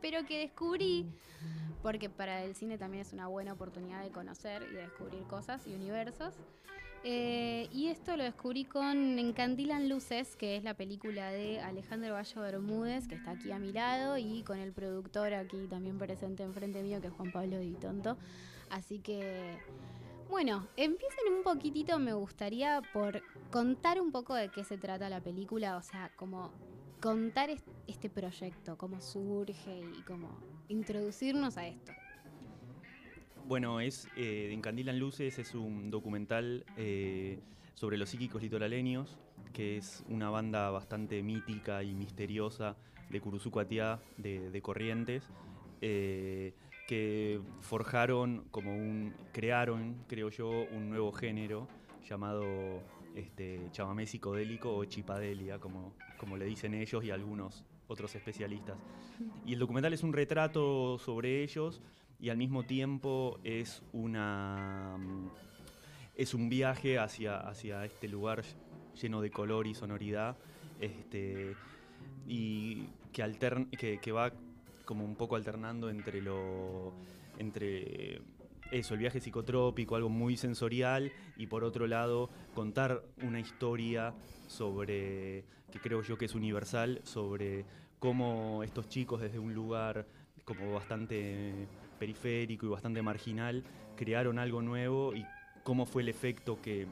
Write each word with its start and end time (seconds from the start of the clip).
pero 0.00 0.24
que 0.26 0.38
descubrí, 0.38 1.06
porque 1.82 2.08
para 2.08 2.42
el 2.44 2.54
cine 2.54 2.78
también 2.78 3.02
es 3.02 3.12
una 3.12 3.26
buena 3.26 3.52
oportunidad 3.52 4.02
de 4.02 4.10
conocer 4.10 4.62
y 4.70 4.74
de 4.74 4.82
descubrir 4.82 5.22
cosas 5.24 5.66
y 5.66 5.74
universos. 5.74 6.34
Eh, 7.04 7.68
y 7.72 7.88
esto 7.88 8.16
lo 8.16 8.24
descubrí 8.24 8.64
con 8.64 9.18
Encantilan 9.18 9.88
Luces, 9.88 10.36
que 10.36 10.56
es 10.56 10.64
la 10.64 10.74
película 10.74 11.30
de 11.30 11.60
Alejandro 11.60 12.12
Bayo 12.12 12.42
Bermúdez, 12.42 13.06
que 13.06 13.14
está 13.14 13.32
aquí 13.32 13.52
a 13.52 13.58
mi 13.58 13.72
lado, 13.72 14.18
y 14.18 14.42
con 14.42 14.58
el 14.58 14.72
productor 14.72 15.32
aquí 15.34 15.66
también 15.68 15.96
presente 15.98 16.42
enfrente 16.42 16.82
mío, 16.82 17.00
que 17.00 17.06
es 17.06 17.12
Juan 17.12 17.30
Pablo 17.30 17.58
Di 17.58 17.74
Tonto. 17.74 18.16
Así 18.70 18.98
que, 18.98 19.58
bueno, 20.28 20.66
empiecen 20.76 21.32
un 21.32 21.44
poquitito, 21.44 21.98
me 21.98 22.14
gustaría 22.14 22.82
por 22.92 23.22
contar 23.50 24.00
un 24.00 24.10
poco 24.10 24.34
de 24.34 24.48
qué 24.48 24.64
se 24.64 24.76
trata 24.76 25.08
la 25.08 25.20
película, 25.20 25.76
o 25.76 25.82
sea, 25.82 26.10
como 26.16 26.50
contar 27.00 27.50
este 27.86 28.10
proyecto, 28.10 28.76
cómo 28.76 29.00
surge 29.00 29.80
y 29.98 30.02
cómo 30.02 30.28
introducirnos 30.68 31.56
a 31.56 31.66
esto. 31.66 31.92
Bueno, 33.46 33.80
es 33.80 34.08
eh, 34.16 34.50
Encandilan 34.52 34.98
Luces, 34.98 35.38
es 35.38 35.54
un 35.54 35.90
documental 35.90 36.66
eh, 36.76 37.40
sobre 37.74 37.96
los 37.96 38.10
psíquicos 38.10 38.42
litoraleños, 38.42 39.18
que 39.52 39.78
es 39.78 40.04
una 40.08 40.28
banda 40.28 40.70
bastante 40.70 41.22
mítica 41.22 41.82
y 41.82 41.94
misteriosa 41.94 42.76
de 43.08 43.20
Curuzucuatiá, 43.20 44.00
de, 44.18 44.50
de 44.50 44.60
Corrientes, 44.60 45.30
eh, 45.80 46.52
que 46.86 47.40
forjaron 47.60 48.44
como 48.50 48.74
un, 48.74 49.14
crearon, 49.32 50.04
creo 50.08 50.28
yo, 50.28 50.48
un 50.50 50.90
nuevo 50.90 51.12
género 51.12 51.68
llamado 52.08 52.82
este, 53.14 53.68
chamamé 53.72 54.06
psicodélico 54.06 54.74
o 54.76 54.84
chipadelia, 54.84 55.58
como, 55.58 55.94
como 56.18 56.36
le 56.36 56.44
dicen 56.44 56.74
ellos 56.74 57.04
y 57.04 57.10
algunos 57.10 57.64
otros 57.86 58.14
especialistas. 58.14 58.76
Y 59.44 59.54
el 59.54 59.58
documental 59.58 59.92
es 59.92 60.02
un 60.02 60.12
retrato 60.12 60.98
sobre 60.98 61.42
ellos 61.42 61.80
y 62.20 62.30
al 62.30 62.36
mismo 62.36 62.64
tiempo 62.64 63.38
es 63.44 63.82
una 63.92 64.96
mm, 64.98 65.30
es 66.18 66.34
un 66.34 66.48
viaje 66.48 66.98
hacia, 66.98 67.38
hacia 67.38 67.84
este 67.84 68.08
lugar 68.08 68.42
lleno 69.00 69.20
de 69.20 69.30
color 69.30 69.68
y 69.68 69.74
sonoridad 69.74 70.36
este, 70.80 71.54
y 72.26 72.88
que, 73.12 73.98
que, 74.02 74.12
va 74.12 74.32
como 74.84 75.04
un 75.04 75.14
poco 75.14 75.36
alternando 75.36 75.88
entre 75.88 76.20
lo 76.20 76.92
entre 77.38 78.20
eso, 78.70 78.94
el 78.94 79.00
viaje 79.00 79.20
psicotrópico, 79.20 79.96
algo 79.96 80.08
muy 80.08 80.36
sensorial, 80.36 81.12
y 81.36 81.46
por 81.46 81.64
otro 81.64 81.86
lado, 81.86 82.30
contar 82.54 83.02
una 83.22 83.40
historia 83.40 84.14
sobre, 84.46 85.44
que 85.72 85.80
creo 85.80 86.02
yo 86.02 86.18
que 86.18 86.26
es 86.26 86.34
universal, 86.34 87.00
sobre 87.04 87.64
cómo 87.98 88.62
estos 88.62 88.88
chicos 88.88 89.20
desde 89.20 89.38
un 89.38 89.54
lugar 89.54 90.06
como 90.44 90.72
bastante 90.72 91.68
periférico 91.98 92.66
y 92.66 92.68
bastante 92.70 93.02
marginal, 93.02 93.64
crearon 93.96 94.38
algo 94.38 94.62
nuevo 94.62 95.14
y 95.14 95.26
cómo 95.62 95.84
fue 95.84 96.02
el 96.02 96.08
efecto 96.08 96.58
que, 96.62 96.86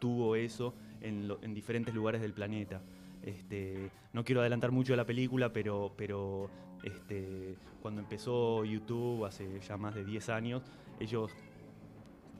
tuvo 0.00 0.34
eso 0.34 0.74
en, 1.00 1.54
diferentes 1.54 1.94
lugares 1.94 2.20
del 2.20 2.32
planeta. 2.32 2.82
Este, 3.22 3.90
no 4.12 4.24
quiero 4.24 4.40
adelantar 4.40 4.72
mucho 4.72 4.96
la 4.96 5.04
película, 5.04 5.52
pero, 5.52 5.92
pero 5.96 6.50
este, 6.82 7.54
cuando 7.80 8.00
empezó 8.00 8.64
YouTube 8.64 9.24
hace 9.24 9.60
ya 9.60 9.76
más 9.76 9.94
de 9.94 10.04
10 10.04 10.28
años, 10.30 10.62
ellos 11.00 11.32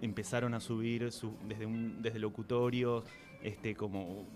empezaron 0.00 0.54
a 0.54 0.60
subir 0.60 1.10
desde, 1.44 1.66
un, 1.66 2.00
desde 2.02 2.18
locutorios, 2.18 3.04
este, 3.42 3.74
como 3.74 4.26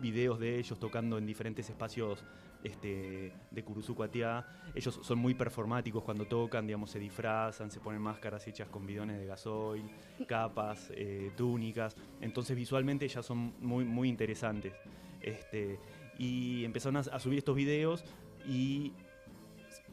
videos 0.00 0.38
de 0.38 0.58
ellos 0.58 0.78
tocando 0.78 1.18
en 1.18 1.26
diferentes 1.26 1.68
espacios 1.70 2.24
este, 2.62 3.32
de 3.50 3.64
Curuzucuatiá. 3.64 4.46
Ellos 4.74 4.98
son 5.02 5.18
muy 5.18 5.34
performáticos 5.34 6.02
cuando 6.02 6.26
tocan, 6.26 6.66
digamos, 6.66 6.90
se 6.90 6.98
disfrazan, 6.98 7.70
se 7.70 7.80
ponen 7.80 8.02
máscaras 8.02 8.46
hechas 8.46 8.68
con 8.68 8.86
bidones 8.86 9.18
de 9.18 9.26
gasoil, 9.26 9.84
capas, 10.26 10.90
eh, 10.94 11.32
túnicas. 11.36 11.96
Entonces 12.20 12.56
visualmente 12.56 13.06
ya 13.08 13.22
son 13.22 13.54
muy, 13.60 13.84
muy 13.84 14.08
interesantes. 14.08 14.74
Este, 15.20 15.78
y 16.18 16.64
empezaron 16.64 16.96
a, 16.96 17.18
subir 17.18 17.38
estos 17.38 17.56
videos 17.56 18.04
y 18.46 18.92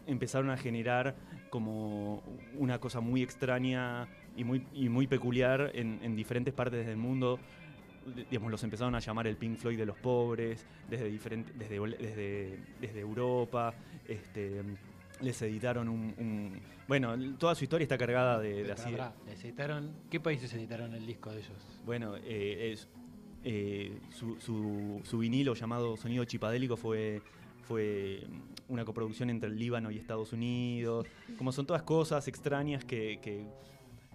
empezaron 0.05 0.49
a 0.49 0.57
generar 0.57 1.16
como 1.53 2.24
una 2.58 2.80
cosa 2.80 3.00
muy 3.00 3.22
extraña 3.22 4.08
y 4.36 4.44
muy, 4.44 4.66
muy 4.90 5.06
peculiar 5.06 5.69
en, 5.75 6.00
en 6.02 6.16
diferentes 6.16 6.52
partes 6.52 6.84
del 6.88 6.97
mundo 6.97 7.38
digamos, 8.28 8.50
los 8.50 8.64
empezaron 8.64 8.96
a 8.96 9.00
llamar 9.00 9.28
el 9.28 9.38
Pink 9.38 9.58
Floyd 9.58 9.78
de 9.78 9.86
los 9.86 9.96
pobres, 9.96 10.66
desde, 10.90 11.12
diferente, 11.12 11.53
desde, 11.56 11.80
desde, 11.80 12.59
desde 12.81 13.00
Europa, 13.00 13.72
este, 14.08 14.64
les 15.22 15.40
editaron 15.44 15.90
un, 15.90 16.59
Bueno, 16.88 17.16
toda 17.38 17.53
su 17.53 17.66
historia 17.66 17.84
está 17.84 18.00
cargada 18.00 18.40
de, 18.40 18.72
así... 18.72 18.90
¿Les 19.28 19.44
editaron, 19.44 19.91
¿Qué 20.09 20.20
países 20.20 20.52
editaron 20.56 20.96
el 20.96 21.06
disco 21.06 21.30
de 21.30 21.38
ellos? 21.38 21.81
Bueno, 21.85 22.16
eh, 22.18 22.72
es, 22.74 22.90
eh, 23.44 24.00
su, 24.09 24.40
su, 25.03 25.18
vinilo 25.20 25.53
llamado 25.53 25.97
Sonido 25.97 26.25
Chipadélico 26.25 26.78
fue 26.78 27.22
fue 27.63 28.28
una 28.68 28.85
coproducción 28.85 29.29
entre 29.29 29.50
el 29.50 29.57
Líbano 29.57 29.91
y 29.91 29.97
Estados 29.97 30.34
Unidos. 30.34 31.07
Como 31.38 31.51
son 31.51 31.66
todas 31.66 31.84
cosas 31.84 32.28
extrañas 32.28 32.85
que, 32.85 33.19
que 33.22 33.46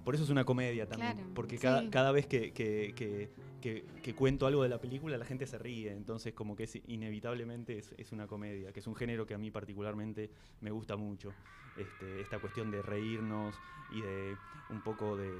por 0.05 0.15
eso 0.15 0.25
es 0.25 0.31
una 0.31 0.45
comedia 0.45 0.87
también. 0.87 1.35
porque 1.35 1.59
cada, 1.59 1.91
cada 1.91 2.13
vez 2.13 2.27
que, 2.27 2.53
que, 2.55 4.15
cuento 4.17 4.47
algo 4.47 4.63
de 4.63 4.69
la 4.69 4.81
película, 4.81 5.19
la 5.19 5.25
gente 5.27 5.47
se 5.47 5.59
ríe. 5.59 5.93
Entonces, 5.93 6.33
como 6.33 6.57
que 6.57 6.65
es 6.65 6.79
inevitablemente 6.87 7.79
es, 7.79 8.13
una 8.13 8.27
comedia, 8.27 8.73
que 8.73 8.81
es 8.81 8.87
un 8.87 8.97
género 8.97 9.27
que 9.27 9.35
a 9.35 9.39
mí 9.39 9.51
particularmente 9.51 10.31
me 10.63 10.71
gusta 10.71 10.97
mucho. 10.97 11.33
Este, 11.77 12.23
esta 12.23 12.39
cuestión 12.39 12.71
de 12.71 12.81
reírnos 12.81 13.55
y 13.93 14.01
de 14.01 14.37
un 14.71 14.81
poco 14.83 15.17
de. 15.17 15.31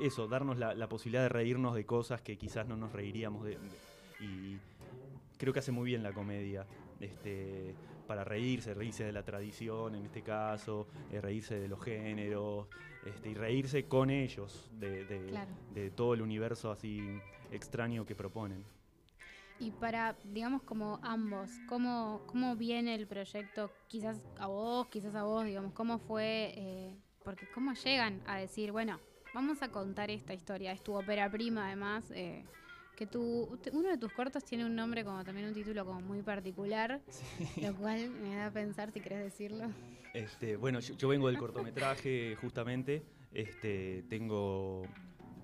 Eso, 0.00 0.28
darnos 0.28 0.58
la, 0.58 0.88
posibilidad 0.88 1.22
de 1.22 1.28
reírnos 1.28 1.74
de 1.74 1.84
cosas 1.84 2.20
que 2.22 2.38
quizás 2.38 2.68
no 2.68 2.76
nos 2.76 2.92
reiríamos 2.92 3.44
de 3.44 3.58
y 4.20 4.58
creo 5.38 5.52
que 5.52 5.58
hace 5.58 5.72
muy 5.72 5.86
bien 5.86 6.04
la 6.04 6.12
comedia. 6.12 6.64
Este, 7.02 7.74
para 8.06 8.22
reírse, 8.22 8.74
reírse 8.74 9.02
de 9.02 9.12
la 9.12 9.24
tradición 9.24 9.96
en 9.96 10.04
este 10.06 10.22
caso, 10.22 10.86
eh, 11.10 11.20
reírse 11.20 11.58
de 11.58 11.66
los 11.66 11.82
géneros, 11.82 12.68
este, 13.04 13.30
y 13.30 13.34
reírse 13.34 13.86
con 13.86 14.08
ellos 14.08 14.70
de, 14.78 15.92
todo 15.96 16.14
el 16.14 16.22
universo 16.22 16.70
así 16.70 17.00
extraño 17.50 18.06
que 18.06 18.14
proponen. 18.14 18.64
Y 19.58 19.72
para, 19.72 20.16
digamos, 20.24 20.62
como 20.62 21.00
ambos, 21.02 21.50
¿cómo, 21.68 22.22
cómo 22.26 22.54
viene 22.54 22.94
el 22.94 23.08
proyecto? 23.08 23.72
Quizás 23.88 24.22
a 24.38 24.46
vos, 24.46 24.86
quizás 24.86 25.16
a 25.16 25.24
vos, 25.24 25.44
digamos, 25.44 25.72
¿cómo 25.72 25.98
fue? 25.98 26.52
Eh, 26.56 26.96
porque 27.24 27.48
¿cómo 27.52 27.72
llegan 27.72 28.22
a 28.26 28.36
decir, 28.36 28.70
bueno, 28.70 29.00
vamos 29.34 29.62
a 29.62 29.70
contar 29.70 30.10
esta 30.10 30.34
historia? 30.34 30.72
Es 30.72 30.82
tu 30.82 30.94
ópera 30.94 31.28
prima, 31.30 31.66
además. 31.66 32.10
Eh, 32.12 32.44
que 32.96 33.06
tu, 33.06 33.58
uno 33.72 33.88
de 33.88 33.98
tus 33.98 34.12
cortos 34.12 34.44
tiene 34.44 34.64
un 34.64 34.74
nombre 34.74 35.04
como 35.04 35.24
también 35.24 35.48
un 35.48 35.54
título 35.54 35.84
como 35.84 36.00
muy 36.00 36.22
particular, 36.22 37.00
lo 37.62 37.74
cual 37.74 38.10
me 38.10 38.36
da 38.36 38.46
a 38.46 38.50
pensar 38.50 38.92
si 38.92 39.00
querés 39.00 39.22
decirlo. 39.22 39.70
Este, 40.14 40.56
bueno, 40.56 40.80
yo, 40.80 41.08
vengo 41.08 41.28
del 41.28 41.38
cortometraje 41.38 42.36
justamente, 42.36 43.02
este, 43.32 44.04
tengo, 44.08 44.82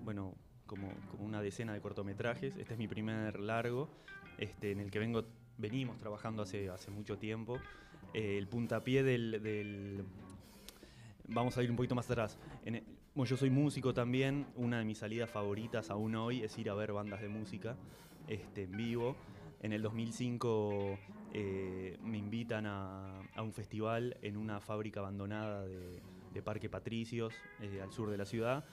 bueno, 0.03 0.35
como, 0.67 0.91
como, 1.09 1.25
una 1.25 1.41
decena 1.41 1.73
de 1.73 1.81
cortometrajes, 1.81 2.55
este 2.55 2.73
es 2.73 2.79
mi 2.79 2.87
primer 2.87 3.39
largo, 3.39 3.89
este, 4.37 4.71
en 4.71 4.79
el 4.79 4.91
que 4.91 4.99
vengo, 4.99 5.25
venimos 5.57 5.97
trabajando 5.97 6.43
hace, 6.43 6.69
hace 6.69 6.91
mucho 6.91 7.17
tiempo. 7.17 7.59
Eh, 8.13 8.37
el 8.37 8.47
puntapié 8.47 9.03
del, 9.03 10.03
vamos 11.27 11.57
a 11.57 11.63
ir 11.63 11.69
un 11.69 11.75
poquito 11.75 11.95
más 11.95 12.09
atrás. 12.09 12.37
En, 12.65 12.83
bueno, 13.15 13.29
yo 13.29 13.37
soy 13.37 13.49
músico 13.49 13.93
también. 13.93 14.47
Una 14.55 14.79
de 14.79 14.85
mis 14.85 14.99
salidas 14.99 15.29
favoritas 15.29 15.89
aún 15.89 16.15
hoy 16.15 16.41
es 16.43 16.57
ir 16.57 16.69
a 16.69 16.73
ver 16.73 16.93
bandas 16.93 17.21
de 17.21 17.29
música 17.29 17.75
este, 18.27 18.63
en 18.63 18.71
vivo. 18.71 19.15
En 19.61 19.73
el 19.73 19.81
2005 19.81 20.97
eh, 21.33 21.97
me 22.01 22.17
invitan 22.17 22.65
a, 22.65 23.21
un 23.37 23.51
festival 23.51 24.17
en 24.21 24.37
una 24.37 24.61
fábrica 24.61 25.01
abandonada 25.01 25.65
de, 25.65 26.01
Parque 26.43 26.69
Patricios, 26.69 27.33
eh, 27.59 27.81
al 27.81 27.91
sur 27.91 28.09
de 28.09 28.17
la 28.17 28.25
ciudad. 28.25 28.63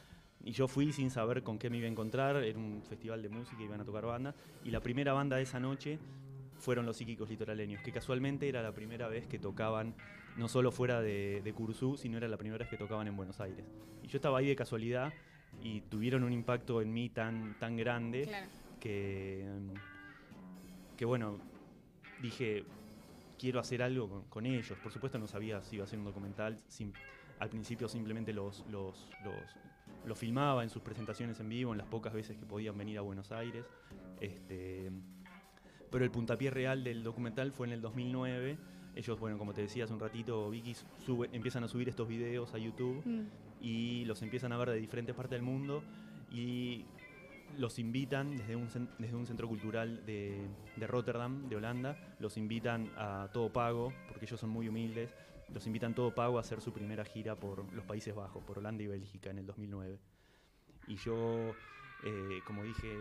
Y 0.45 0.53
yo 0.53 0.69
fui 0.69 0.93
sin 0.93 1.11
saber 1.11 1.43
con 1.43 1.59
qué 1.59 1.69
me 1.69 1.79
iba 1.79 1.87
a 1.87 1.91
encontrar. 1.91 2.37
Era 2.37 2.59
un 2.59 2.83
festival 2.89 3.23
de 3.23 3.29
música, 3.29 3.61
iban 3.61 3.81
a 3.81 3.85
tocar 3.85 4.07
bandas. 4.07 4.37
Y 4.65 4.71
la 4.71 4.81
primera 4.81 5.13
banda 5.13 5.37
de 5.37 5.43
esa 5.43 5.59
noche 5.59 5.99
fueron 6.59 6.87
los 6.87 6.97
psíquicos 6.97 7.29
litoraleños, 7.29 7.83
que 7.83 7.93
casualmente 7.93 8.49
era 8.49 8.63
la 8.63 8.73
primera 8.73 9.09
vez 9.09 9.27
que 9.27 9.39
tocaban, 9.39 9.95
no 10.37 10.49
solo 10.49 10.71
fuera 10.71 11.01
de, 11.01 11.43
de 11.43 11.97
sino 11.97 12.19
era 12.19 12.29
la 12.29 12.37
primera 12.37 12.59
vez 12.59 12.69
que 12.69 12.77
tocaban 12.77 13.09
en 13.09 13.17
Buenos 13.17 13.41
Aires. 13.41 13.65
Y 14.03 14.09
yo 14.09 14.17
estaba 14.17 14.39
ahí 14.39 14.47
de 14.47 14.57
casualidad 14.57 15.13
y 15.63 15.81
tuvieron 15.83 16.25
un 16.25 16.33
impacto 16.33 16.83
en 16.83 16.93
mí 16.93 17.09
tan, 17.09 17.59
tan 17.59 17.77
grande 17.77 18.29
que, 18.81 19.47
que, 20.97 21.05
bueno, 21.05 21.39
dije, 22.21 22.65
quiero 23.39 23.61
hacer 23.61 23.83
algo 23.83 24.25
con, 24.29 24.47
ellos. 24.47 24.79
Por 24.83 24.93
supuesto 24.93 25.19
no 25.19 25.27
sabía 25.27 25.63
si 25.63 25.77
iba 25.77 25.85
a 25.85 25.89
ser 25.89 25.99
un 25.99 26.05
documental, 26.05 26.59
al 27.39 27.49
principio 27.49 27.89
simplemente 27.89 28.33
los, 28.33 28.65
los, 28.71 29.09
los, 29.25 29.35
los 30.05 30.19
filmaba 30.19 30.63
en 30.63 30.71
sus 30.71 30.83
presentaciones 30.83 31.41
en 31.41 31.49
vivo, 31.49 31.73
en 31.73 31.79
las 31.79 31.87
pocas 31.87 32.13
veces 32.13 32.37
que 32.37 32.47
podían 32.47 32.77
venir 32.77 32.99
a 32.99 33.01
Buenos 33.01 33.33
Aires. 33.33 33.65
Este, 34.21 34.91
pero 35.91 36.05
el 36.05 36.11
puntapié 36.11 36.51
real 36.51 36.85
del 36.85 37.03
documental 37.03 37.53
fue 37.53 37.67
en 37.67 37.73
el 37.73 37.81
2009, 37.81 38.59
ellos, 38.97 39.21
bueno, 39.21 39.39
como 39.39 39.53
te 39.55 39.61
decía 39.63 39.85
hace 39.85 39.93
un 39.93 40.01
ratito, 40.01 40.51
Vicky, 40.51 40.75
sube, 41.05 41.29
empiezan 41.33 41.63
a 41.65 41.69
subir 41.69 41.89
estos 41.89 42.09
videos 42.09 42.53
a 42.55 42.59
YouTube 42.59 43.03
Mm. 43.05 43.27
y 43.61 44.05
los 44.07 44.23
empiezan 44.23 44.53
a 44.53 44.57
ver 44.59 44.71
de 44.71 44.77
diferentes 44.77 45.15
partes 45.15 45.33
del 45.33 45.43
mundo 45.43 45.83
y 46.31 46.85
los 47.59 47.79
invitan 47.79 48.37
desde 48.37 48.57
un, 48.57 48.69
desde 48.99 49.15
un 49.15 49.27
centro 49.27 49.47
cultural 49.49 50.05
de, 50.05 50.47
de 50.77 50.87
Rotterdam, 50.87 51.49
de 51.49 51.57
Holanda, 51.57 51.97
los 52.19 52.37
invitan 52.37 52.91
a 52.97 53.29
todo 53.33 53.53
pago, 53.53 53.93
porque 54.09 54.25
ellos 54.25 54.41
son 54.41 54.51
muy 54.51 54.69
humildes, 54.69 55.15
los 55.55 55.65
invitan 55.67 55.95
todo 55.95 56.13
pago 56.15 56.39
a 56.39 56.41
hacer 56.41 56.61
su 56.61 56.73
primera 56.73 57.05
gira 57.05 57.37
por 57.37 57.73
los 57.73 57.85
Países 57.85 58.15
Bajos, 58.15 58.43
por 58.45 58.59
Holanda 58.59 58.83
y 58.83 58.89
Bélgica 58.89 59.31
en 59.31 59.39
el 59.39 59.47
2009. 59.47 59.99
Y 60.89 60.97
yo, 60.97 61.55
eh, 62.05 62.41
como 62.47 62.65
dije, 62.65 62.93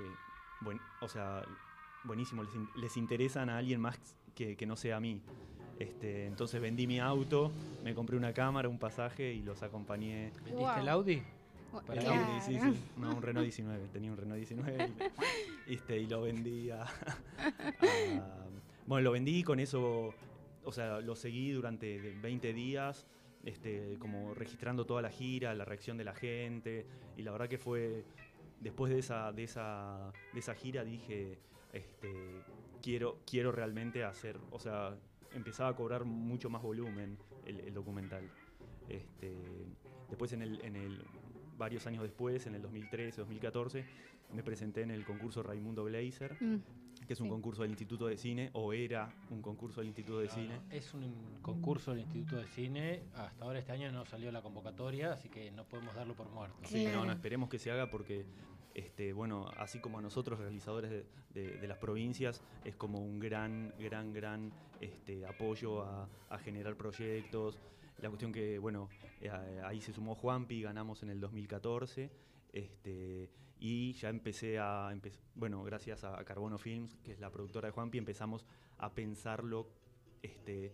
buen, 0.62 0.80
o 1.01 1.07
sea, 1.09 1.41
buenísimo, 2.03 2.44
les, 2.44 2.53
in- 2.56 2.69
les 2.75 2.98
interesan 2.98 3.50
a 3.50 3.57
alguien 3.57 3.81
más 3.81 4.00
que, 4.36 4.56
que 4.56 4.65
no 4.68 4.75
sea 4.75 4.98
a 4.98 5.00
mí. 5.00 5.21
Este, 5.80 6.25
entonces 6.27 6.62
vendí 6.62 6.88
mi 6.88 7.00
auto, 7.00 7.51
me 7.83 7.94
compré 7.94 8.16
una 8.18 8.33
cámara, 8.33 8.69
un 8.69 8.80
pasaje 8.80 9.33
y 9.33 9.42
los 9.42 9.62
acompañé. 9.63 10.31
¿Vendiste 10.44 10.54
Wow. 10.56 10.80
el 10.80 10.89
Audi? 10.89 11.24
El 11.89 12.00
claro. 12.00 12.24
Audi, 12.25 12.42
sí, 12.42 12.57
sí. 12.60 12.80
No, 12.98 13.16
un 13.16 13.22
Renault 13.22 13.44
19. 13.44 13.88
Tenía 13.92 14.10
un 14.12 14.18
Renault 14.18 14.38
19 14.38 14.89
y, 15.68 15.74
este, 15.74 16.00
y 16.00 16.07
lo 16.07 16.22
vendí 16.22 16.69
a, 16.69 16.83
a- 17.80 18.45
Bueno, 18.88 19.04
lo 19.04 19.12
vendí 19.12 19.39
y 19.39 19.44
con 19.44 19.60
eso, 19.60 20.13
o 20.63 20.72
sea, 20.72 21.01
lo 21.01 21.16
seguí 21.16 21.51
durante 21.51 22.00
de 22.00 22.13
20 22.22 22.54
días, 22.54 23.06
este, 23.44 23.98
como 24.00 24.33
registrando 24.33 24.86
toda 24.86 25.01
la 25.01 25.10
gira, 25.10 25.54
la 25.54 25.66
reacción 25.66 25.98
de 25.98 26.04
la 26.06 26.13
gente. 26.16 26.86
Y 27.18 27.24
la 27.24 27.31
verdad 27.31 27.50
que 27.50 27.57
fue, 27.57 28.06
después 28.62 28.94
de 28.94 29.00
esa, 29.00 29.31
de 29.33 29.44
esa, 29.44 30.13
de 30.33 30.39
esa 30.39 30.56
gira 30.56 30.83
dije, 30.86 31.38
este, 31.74 32.42
quiero, 32.81 33.19
quiero 33.30 33.51
realmente 33.51 34.04
hacer, 34.06 34.38
o 34.51 34.60
sea, 34.60 34.95
empezaba 35.35 35.69
a 35.69 35.75
cobrar 35.75 36.05
mucho 36.05 36.49
más 36.49 36.61
volumen 36.61 37.17
el, 37.45 37.59
el 37.59 37.73
documental. 37.73 38.29
Este, 38.89 39.35
después 40.09 40.33
en 40.33 40.41
el, 40.41 40.61
en 40.63 40.75
el, 40.75 41.01
varios 41.57 41.85
años 41.87 42.03
después, 42.03 42.45
en 42.47 42.55
el 42.55 42.61
2013, 42.61 43.21
2014, 43.21 43.85
me 44.33 44.43
presenté 44.43 44.81
en 44.81 44.91
el 44.91 45.05
concurso 45.05 45.43
Raimundo 45.43 45.83
Glazer, 45.85 46.35
Mm. 46.41 46.57
que 47.07 47.13
es 47.13 47.19
un 47.19 47.27
Sí. 47.27 47.31
concurso 47.31 47.61
del 47.61 47.71
Instituto 47.71 48.07
de 48.07 48.17
Cine, 48.17 48.49
o 48.53 48.73
era 48.73 49.13
un 49.29 49.41
concurso 49.41 49.81
del 49.81 49.87
Instituto 49.87 50.19
de 50.19 50.29
Cine. 50.29 50.59
Es 50.71 50.93
un 50.93 51.13
concurso 51.41 51.91
del 51.91 52.01
Instituto 52.01 52.38
de 52.38 52.47
Cine. 52.47 53.03
Hasta 53.15 53.45
ahora 53.45 53.59
este 53.59 53.71
año 53.71 53.91
no 53.91 54.05
salió 54.05 54.31
la 54.31 54.41
convocatoria, 54.41 55.13
así 55.13 55.29
que 55.29 55.51
no 55.51 55.65
podemos 55.65 55.93
darlo 55.95 56.15
por 56.15 56.29
muerto. 56.29 56.57
Sí, 56.63 56.85
no, 56.91 57.05
no, 57.05 57.11
esperemos 57.11 57.49
que 57.49 57.59
se 57.59 57.69
haga 57.71 57.89
porque, 57.89 58.25
este, 58.75 59.13
bueno, 59.13 59.48
así 59.57 59.80
como 59.80 59.98
a 59.98 60.01
nosotros 60.01 60.38
realizadores 60.39 60.92
de, 60.92 61.06
de- 61.33 61.57
de 61.57 61.68
las 61.68 61.77
provincias, 61.80 62.42
es 62.63 62.75
como 62.75 63.00
un 63.00 63.19
gran, 63.19 63.74
gran, 63.80 64.13
gran 64.13 64.51
este, 64.81 65.25
apoyo 65.25 65.81
a, 65.83 66.07
a 66.30 66.38
generar 66.38 66.75
proyectos. 66.75 67.60
La 68.01 68.10
cuestión 68.10 68.31
que, 68.31 68.60
bueno, 68.60 68.89
eh, 69.22 69.30
ahí 69.63 69.81
se 69.81 69.94
sumó 69.94 70.13
Juanpi, 70.16 70.62
ganamos 70.62 71.01
en 71.04 71.10
el 71.10 71.19
2014. 71.19 72.12
Este, 72.51 73.30
y 73.60 73.94
ya 73.94 74.10
empecé 74.10 74.60
a, 74.60 74.89
empe- 74.94 75.18
bueno, 75.33 75.63
gracias 75.63 76.04
a 76.04 76.24
Carbono 76.25 76.57
Films, 76.57 76.95
que 77.04 77.13
es 77.13 77.19
la 77.19 77.31
productora 77.31 77.68
de 77.69 77.72
Juanpi, 77.72 77.98
empezamos 77.98 78.45
a 78.77 78.94
pensarlo 78.94 79.68
este, 80.22 80.74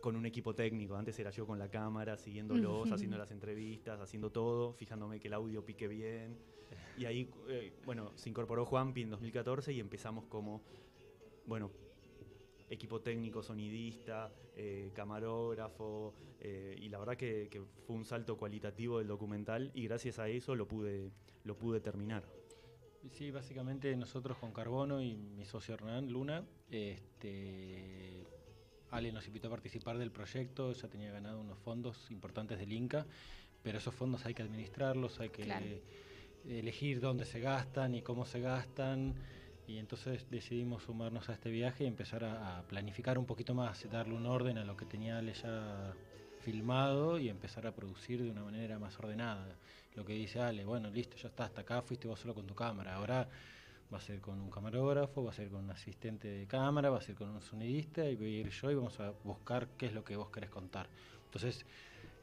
con 0.00 0.16
un 0.16 0.26
equipo 0.26 0.54
técnico. 0.54 0.96
Antes 0.96 1.18
era 1.18 1.30
yo 1.30 1.46
con 1.46 1.58
la 1.58 1.70
cámara, 1.70 2.16
siguiéndolos, 2.18 2.88
haciendo 2.94 3.16
las 3.16 3.30
entrevistas, 3.30 4.00
haciendo 4.00 4.30
todo, 4.30 4.74
fijándome 4.74 5.18
que 5.20 5.28
el 5.28 5.34
audio 5.34 5.64
pique 5.64 5.88
bien. 5.88 6.38
Y 6.96 7.04
ahí, 7.04 7.30
eh, 7.48 7.72
bueno, 7.84 8.12
se 8.16 8.28
incorporó 8.28 8.64
Juanpi 8.66 9.02
en 9.02 9.10
2014 9.10 9.72
y 9.72 9.80
empezamos 9.80 10.24
como, 10.26 10.62
bueno, 11.46 11.70
equipo 12.68 13.00
técnico, 13.00 13.42
sonidista, 13.42 14.32
eh, 14.56 14.90
camarógrafo, 14.94 16.14
eh, 16.40 16.76
y 16.80 16.88
la 16.88 16.98
verdad 16.98 17.16
que, 17.16 17.48
que 17.50 17.62
fue 17.86 17.96
un 17.96 18.04
salto 18.04 18.36
cualitativo 18.36 18.98
del 18.98 19.08
documental 19.08 19.70
y 19.74 19.84
gracias 19.84 20.18
a 20.18 20.28
eso 20.28 20.54
lo 20.54 20.66
pude, 20.66 21.12
lo 21.44 21.56
pude 21.56 21.80
terminar. 21.80 22.24
Sí, 23.10 23.30
básicamente 23.30 23.94
nosotros 23.96 24.38
con 24.38 24.52
Carbono 24.52 25.02
y 25.02 25.16
mi 25.16 25.44
socio 25.44 25.74
Hernán 25.74 26.10
Luna, 26.10 26.44
este, 26.70 28.24
Ale 28.90 29.10
nos 29.10 29.26
invitó 29.26 29.48
a 29.48 29.50
participar 29.50 29.98
del 29.98 30.12
proyecto, 30.12 30.72
ya 30.72 30.88
tenía 30.88 31.10
ganado 31.10 31.40
unos 31.40 31.58
fondos 31.58 32.10
importantes 32.10 32.58
del 32.58 32.72
Inca, 32.72 33.06
pero 33.62 33.78
esos 33.78 33.94
fondos 33.94 34.24
hay 34.24 34.34
que 34.34 34.42
administrarlos, 34.42 35.18
hay 35.20 35.30
que 35.30 35.42
Claro. 35.42 35.66
Elegir 36.48 37.00
dónde 37.00 37.24
se 37.24 37.40
gastan 37.40 37.94
y 37.94 38.02
cómo 38.02 38.24
se 38.24 38.40
gastan, 38.40 39.14
y 39.66 39.78
entonces 39.78 40.26
decidimos 40.30 40.82
sumarnos 40.82 41.28
a 41.28 41.34
este 41.34 41.50
viaje 41.50 41.84
y 41.84 41.86
empezar 41.86 42.24
a, 42.24 42.58
a 42.58 42.62
planificar 42.62 43.18
un 43.18 43.26
poquito 43.26 43.54
más, 43.54 43.88
darle 43.90 44.14
un 44.14 44.26
orden 44.26 44.58
a 44.58 44.64
lo 44.64 44.76
que 44.76 44.84
tenía 44.84 45.18
Ale 45.18 45.34
ya 45.34 45.94
filmado 46.40 47.18
y 47.18 47.28
empezar 47.28 47.66
a 47.66 47.72
producir 47.72 48.22
de 48.22 48.30
una 48.30 48.42
manera 48.42 48.78
más 48.78 48.98
ordenada. 48.98 49.56
Lo 49.94 50.04
que 50.04 50.14
dice 50.14 50.40
Ale, 50.40 50.64
bueno, 50.64 50.90
listo, 50.90 51.16
ya 51.16 51.28
está, 51.28 51.44
hasta 51.44 51.60
acá 51.60 51.82
fuiste 51.82 52.08
vos 52.08 52.18
solo 52.18 52.34
con 52.34 52.46
tu 52.46 52.54
cámara, 52.54 52.96
ahora 52.96 53.28
va 53.92 53.98
a 53.98 54.00
ser 54.00 54.20
con 54.20 54.40
un 54.40 54.50
camarógrafo, 54.50 55.22
va 55.22 55.30
a 55.30 55.34
ser 55.34 55.50
con 55.50 55.64
un 55.64 55.70
asistente 55.70 56.28
de 56.28 56.46
cámara, 56.46 56.90
va 56.90 56.98
a 56.98 57.02
ser 57.02 57.14
con 57.14 57.28
un 57.28 57.42
sonidista 57.42 58.08
y 58.08 58.16
voy 58.16 58.36
a 58.36 58.40
ir 58.40 58.50
yo 58.50 58.70
y 58.70 58.74
vamos 58.74 58.98
a 59.00 59.12
buscar 59.22 59.68
qué 59.76 59.86
es 59.86 59.92
lo 59.92 60.02
que 60.02 60.16
vos 60.16 60.30
querés 60.30 60.50
contar. 60.50 60.88
Entonces 61.26 61.66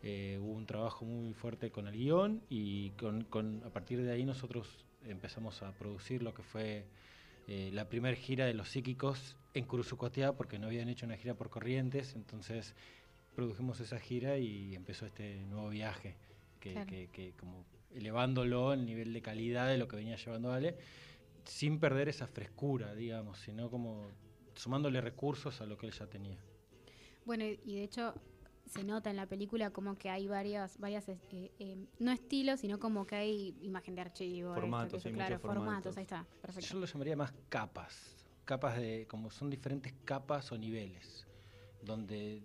eh, 0.04 0.38
hubo 0.42 0.54
un 0.54 0.66
trabajo 0.66 1.06
muy 1.06 1.34
fuerte 1.34 1.72
con 1.72 1.88
el 1.88 1.94
guion 1.96 2.42
y 2.50 2.92
con, 2.92 3.24
con- 3.26 3.62
a 3.66 3.70
partir 3.70 4.02
de 4.02 4.12
ahí 4.12 4.24
nosotros 4.26 4.86
empezamos 5.06 5.62
a 5.62 5.72
producir 5.74 6.24
lo 6.24 6.34
que 6.34 6.44
fue 6.44 6.86
eh, 7.48 7.70
la 7.74 7.90
primera 7.90 8.16
gira 8.16 8.46
de 8.46 8.54
los 8.54 8.70
psíquicos 8.70 9.36
en 9.54 9.66
Curuzucotea 9.66 10.34
porque 10.34 10.60
no 10.60 10.68
habían 10.68 10.88
hecho 10.90 11.06
una 11.06 11.18
gira 11.18 11.34
por 11.34 11.50
Corrientes, 11.50 12.16
entonces 12.16 12.76
produjimos 13.36 13.80
esa 13.80 14.00
gira 14.00 14.38
y 14.38 14.76
empezó 14.76 15.06
este 15.06 15.38
nuevo 15.46 15.70
viaje 15.70 16.16
que, 16.60 16.74
Claro. 16.74 16.88
que- 16.88 17.10
que 17.12 17.34
como 17.40 17.66
elevándolo 17.96 18.72
el 18.74 18.86
nivel 18.86 19.14
de 19.14 19.22
calidad 19.22 19.68
de 19.68 19.78
lo 19.78 19.88
que 19.88 19.96
venía 19.96 20.16
llevando 20.16 20.52
Ale 20.52 20.78
sin 21.46 21.80
perder 21.80 22.08
esa 22.10 22.28
frescura, 22.28 22.94
digamos, 22.94 23.40
sino 23.40 23.70
como 23.72 24.12
sumándole 24.56 25.02
recursos 25.02 25.60
a 25.62 25.66
lo 25.66 25.78
que 25.78 25.88
él 25.88 25.94
ya 25.94 26.06
tenía. 26.06 26.38
Bueno, 27.26 27.46
y 27.46 27.76
de 27.76 27.84
hecho 27.84 28.14
se 28.70 28.84
nota 28.84 29.10
en 29.10 29.16
la 29.16 29.26
película 29.26 29.72
como 29.72 29.98
que 29.98 30.10
hay 30.10 30.28
varias, 30.28 30.78
varias 30.78 31.10
eh, 31.10 31.18
eh, 31.32 31.78
no 32.00 32.12
estilos, 32.12 32.60
sino 32.60 32.80
como 32.80 33.06
que 33.06 33.16
hay 33.16 33.58
imagen 33.62 33.96
de 33.96 34.02
archivo. 34.02 34.50
esto, 34.52 34.62
Formatos, 34.62 35.02
aquello, 35.02 35.10
hay 35.10 35.14
claro, 35.16 35.40
formatos. 35.40 35.64
formatos, 35.66 35.98
ahí 35.98 36.04
está, 36.04 36.26
perfecto. 36.42 36.74
Yo 36.74 36.80
lo 36.80 36.86
llamaría 36.86 37.16
más 37.16 37.34
capas, 37.50 38.26
capas 38.46 38.78
de, 38.78 39.08
como 39.08 39.32
son 39.32 39.50
diferentes 39.50 39.94
capas 40.06 40.52
o 40.52 40.58
niveles, 40.58 41.26
donde 41.82 42.42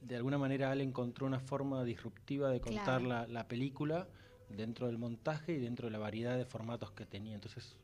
de 0.00 0.16
alguna 0.16 0.38
manera 0.38 0.70
Ale 0.70 0.84
encontró 0.84 1.26
una 1.26 1.40
forma 1.40 1.84
disruptiva 1.84 2.50
de 2.50 2.60
contar 2.60 3.00
Claro. 3.02 3.06
la, 3.06 3.26
la 3.26 3.46
película 3.48 4.08
dentro 4.48 4.86
del 4.86 4.96
montaje 4.96 5.52
y 5.52 5.58
dentro 5.58 5.86
de 5.88 5.90
la 5.92 5.98
variedad 5.98 6.36
de 6.38 6.44
formatos 6.46 6.92
que 6.92 7.04
tenía. 7.04 7.34
Entonces 7.34 7.76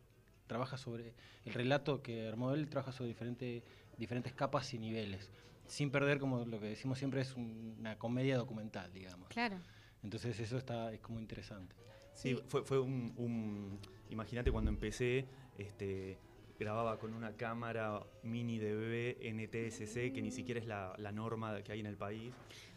trabaja 0.47 0.79
sobre, 0.79 1.15
el 1.45 1.53
relato 1.53 2.03
que 2.03 2.29
armó 2.29 2.53
él 2.55 2.69
trabaja 2.69 2.93
sobre 2.93 3.09
diferente- 3.11 3.63
diferentes 3.99 4.33
capas 4.33 4.73
y 4.75 4.79
niveles, 4.79 5.31
sin 5.67 5.91
perder, 5.91 6.19
como 6.19 6.45
lo 6.45 6.61
que 6.61 6.67
decimos 6.67 6.99
siempre, 6.99 7.21
es 7.21 7.35
un- 7.35 7.77
una 7.79 7.97
comedia 7.99 8.37
documental, 8.37 8.93
digamos. 8.93 9.29
Claro. 9.29 9.59
Entonces 10.03 10.39
eso 10.39 10.59
está, 10.59 10.93
es 10.93 11.01
como 11.01 11.19
interesante. 11.21 11.75
Sí, 12.15 12.37
Sí. 12.37 12.43
fue, 12.49 12.63
fue 12.65 12.79
un, 12.81 13.13
un- 13.17 13.79
Imagínate 14.11 14.53
cuando 14.53 14.71
empecé, 14.71 15.27
este, 15.59 16.19
grababa 16.61 16.99
con 16.99 17.15
una 17.15 17.33
cámara 17.33 18.01
mini 18.23 18.59
DV 18.59 19.17
NTSC, 19.23 20.13
que 20.13 20.23
ni 20.23 20.31
siquiera 20.31 20.61
es 20.61 20.67
la, 20.67 20.95
la 20.99 21.11
norma 21.11 21.63
que 21.63 21.73
hay 21.73 21.81
en 21.81 21.87
el 21.87 21.97
país. 21.97 22.33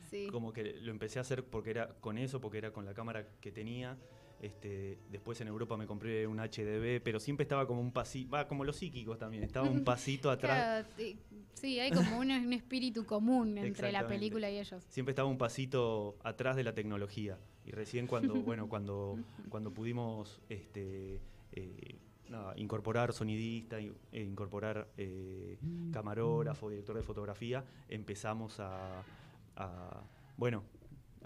Sí. 0.09 0.29
Como 0.31 0.53
que 0.53 0.63
lo 0.81 0.89
empecé 0.89 1.19
a 1.19 1.21
hacer 1.23 1.43
porque 1.43 1.69
era 1.71 1.89
con 1.99 2.17
eso, 2.17 2.39
porque 2.41 2.57
era 2.59 2.71
con 2.71 2.85
la 2.85 2.93
cámara 2.93 3.27
que 3.41 3.51
tenía. 3.51 3.97
Este, 4.39 4.99
después 5.09 5.41
en 5.41 5.47
Europa 5.47 5.75
me 5.77 5.87
compré 5.87 6.27
un 6.27 6.37
HDB, 6.39 7.01
pero 7.03 7.19
siempre 7.19 7.43
estaba 7.43 7.65
como 7.65 7.81
un 7.81 7.91
pasito, 7.91 8.29
va 8.31 8.47
como 8.47 8.63
los 8.63 8.75
psíquicos 8.75 9.17
también, 9.17 9.43
estaba 9.43 9.67
un 9.67 9.83
pasito 9.83 10.29
atrás. 10.29 10.85
Claro, 10.95 11.17
sí, 11.55 11.79
hay 11.79 11.91
como 11.91 12.19
un, 12.19 12.29
un 12.31 12.53
espíritu 12.53 13.05
común 13.05 13.57
entre 13.57 13.91
la 13.91 14.07
película 14.07 14.49
y 14.51 14.59
ellos. 14.59 14.83
siempre 14.89 15.11
estaba 15.11 15.27
un 15.27 15.37
pasito 15.39 16.17
atrás 16.23 16.55
de 16.55 16.63
la 16.63 16.73
tecnología. 16.73 17.39
Y 17.65 17.71
recién 17.71 18.05
cuando, 18.07 18.35
bueno, 18.43 18.69
cuando, 18.69 19.17
cuando 19.49 19.73
pudimos 19.73 20.39
este, 20.49 21.19
eh, 21.53 21.95
nada, 22.29 22.53
incorporar 22.57 23.13
sonidista, 23.13 23.79
in- 23.81 23.95
e 24.11 24.21
incorporar 24.23 24.87
eh, 24.97 25.57
camarógrafo, 25.91 26.69
director 26.69 26.95
de 26.95 27.01
fotografía, 27.01 27.65
empezamos 27.89 28.59
a, 28.59 29.01
a- 29.55 30.03
bueno, 30.37 30.63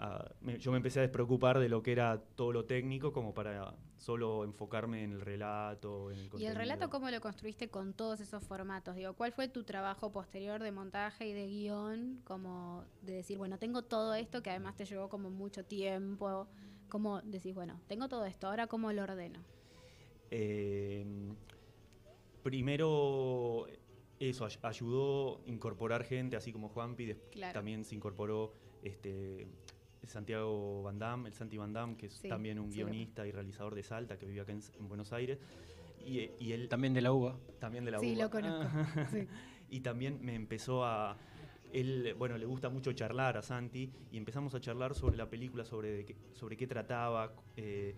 a- 0.04 0.34
me- 0.40 0.58
yo 0.58 0.72
me 0.72 0.78
empecé 0.78 0.98
a 0.98 1.02
despreocupar 1.02 1.60
de 1.60 1.68
lo 1.68 1.80
que 1.82 1.92
era 1.92 2.20
todo 2.34 2.52
lo 2.52 2.64
técnico 2.64 3.12
como 3.12 3.32
para 3.34 3.76
solo 3.98 4.42
enfocarme 4.42 5.04
en 5.04 5.12
el 5.12 5.20
relato, 5.20 6.10
en 6.10 6.18
el 6.18 6.30
¿Y 6.38 6.46
el 6.46 6.56
relato 6.56 6.90
cómo 6.90 7.08
lo 7.08 7.20
construiste 7.20 7.68
con 7.70 7.94
todos 7.94 8.20
esos 8.20 8.42
formatos? 8.42 8.96
Digo, 8.96 9.14
¿cuál 9.14 9.30
fue 9.32 9.46
tu 9.46 9.62
trabajo 9.62 10.10
posterior 10.10 10.60
de 10.60 10.72
montaje 10.72 11.28
y 11.28 11.32
de 11.32 11.46
guion? 11.46 12.20
Como 12.24 12.84
de 13.02 13.12
decir, 13.14 13.38
bueno, 13.38 13.58
tengo 13.58 13.82
todo 13.82 14.14
esto 14.14 14.42
que 14.42 14.50
además 14.50 14.74
te 14.74 14.84
llevó 14.86 15.08
como 15.08 15.30
mucho 15.30 15.64
tiempo. 15.64 16.48
¿Cómo 16.88 17.22
decís, 17.22 17.54
bueno, 17.54 17.80
tengo 17.86 18.08
todo 18.08 18.24
esto, 18.26 18.48
ahora 18.48 18.66
cómo 18.66 18.92
lo 18.92 19.04
ordeno? 19.04 19.38
Eh, 20.32 21.06
primero 22.42 23.66
eso 24.18 24.44
ay- 24.46 24.58
ayudó 24.62 25.38
a 25.46 25.48
incorporar 25.48 26.04
gente, 26.04 26.36
así 26.36 26.52
como 26.52 26.68
Juanpi, 26.68 27.14
Claro. 27.30 27.52
también 27.54 27.84
se 27.84 27.94
incorporó 27.94 28.52
este 28.82 29.46
Santiago 30.08 30.82
Van 30.82 30.98
Damme, 30.98 31.28
el 31.28 31.34
Santi 31.34 31.56
Van 31.58 31.72
Damme, 31.72 31.96
que 31.96 32.06
es 32.06 32.14
Sí, 32.14 32.28
también 32.28 32.58
un 32.58 32.72
sí, 32.72 32.80
lo- 32.80 32.86
guionista 32.86 33.26
y 33.26 33.32
realizador 33.32 33.74
de 33.74 33.82
Salta, 33.82 34.18
que 34.18 34.26
vive 34.26 34.40
acá 34.40 34.52
en, 34.52 34.60
en 34.78 34.88
Buenos 34.88 35.12
Aires. 35.12 35.38
Y, 36.04 36.30
y 36.40 36.52
él 36.52 36.68
También 36.68 36.94
de 36.94 37.00
la 37.00 37.12
uva. 37.12 37.36
también 37.60 37.84
de 37.84 37.92
la 37.92 37.98
Sí, 38.00 38.14
UBA. 38.14 38.24
lo 38.24 38.30
conozco. 38.30 38.68
Sí. 39.10 39.28
y 39.70 39.80
también 39.80 40.18
me 40.22 40.34
empezó 40.34 40.84
a... 40.84 41.16
Él, 41.72 42.14
bueno, 42.18 42.36
le 42.36 42.44
gusta 42.44 42.68
mucho 42.68 42.92
charlar 42.92 43.36
a 43.38 43.42
Santi 43.42 43.90
y 44.10 44.18
empezamos 44.18 44.54
a 44.54 44.60
charlar 44.60 44.94
sobre 44.94 45.16
la 45.16 45.30
película, 45.30 45.64
sobre, 45.64 45.90
de 45.92 46.04
qué, 46.04 46.16
sobre 46.34 46.56
qué 46.56 46.66
trataba 46.66 47.32
eh, 47.56 47.94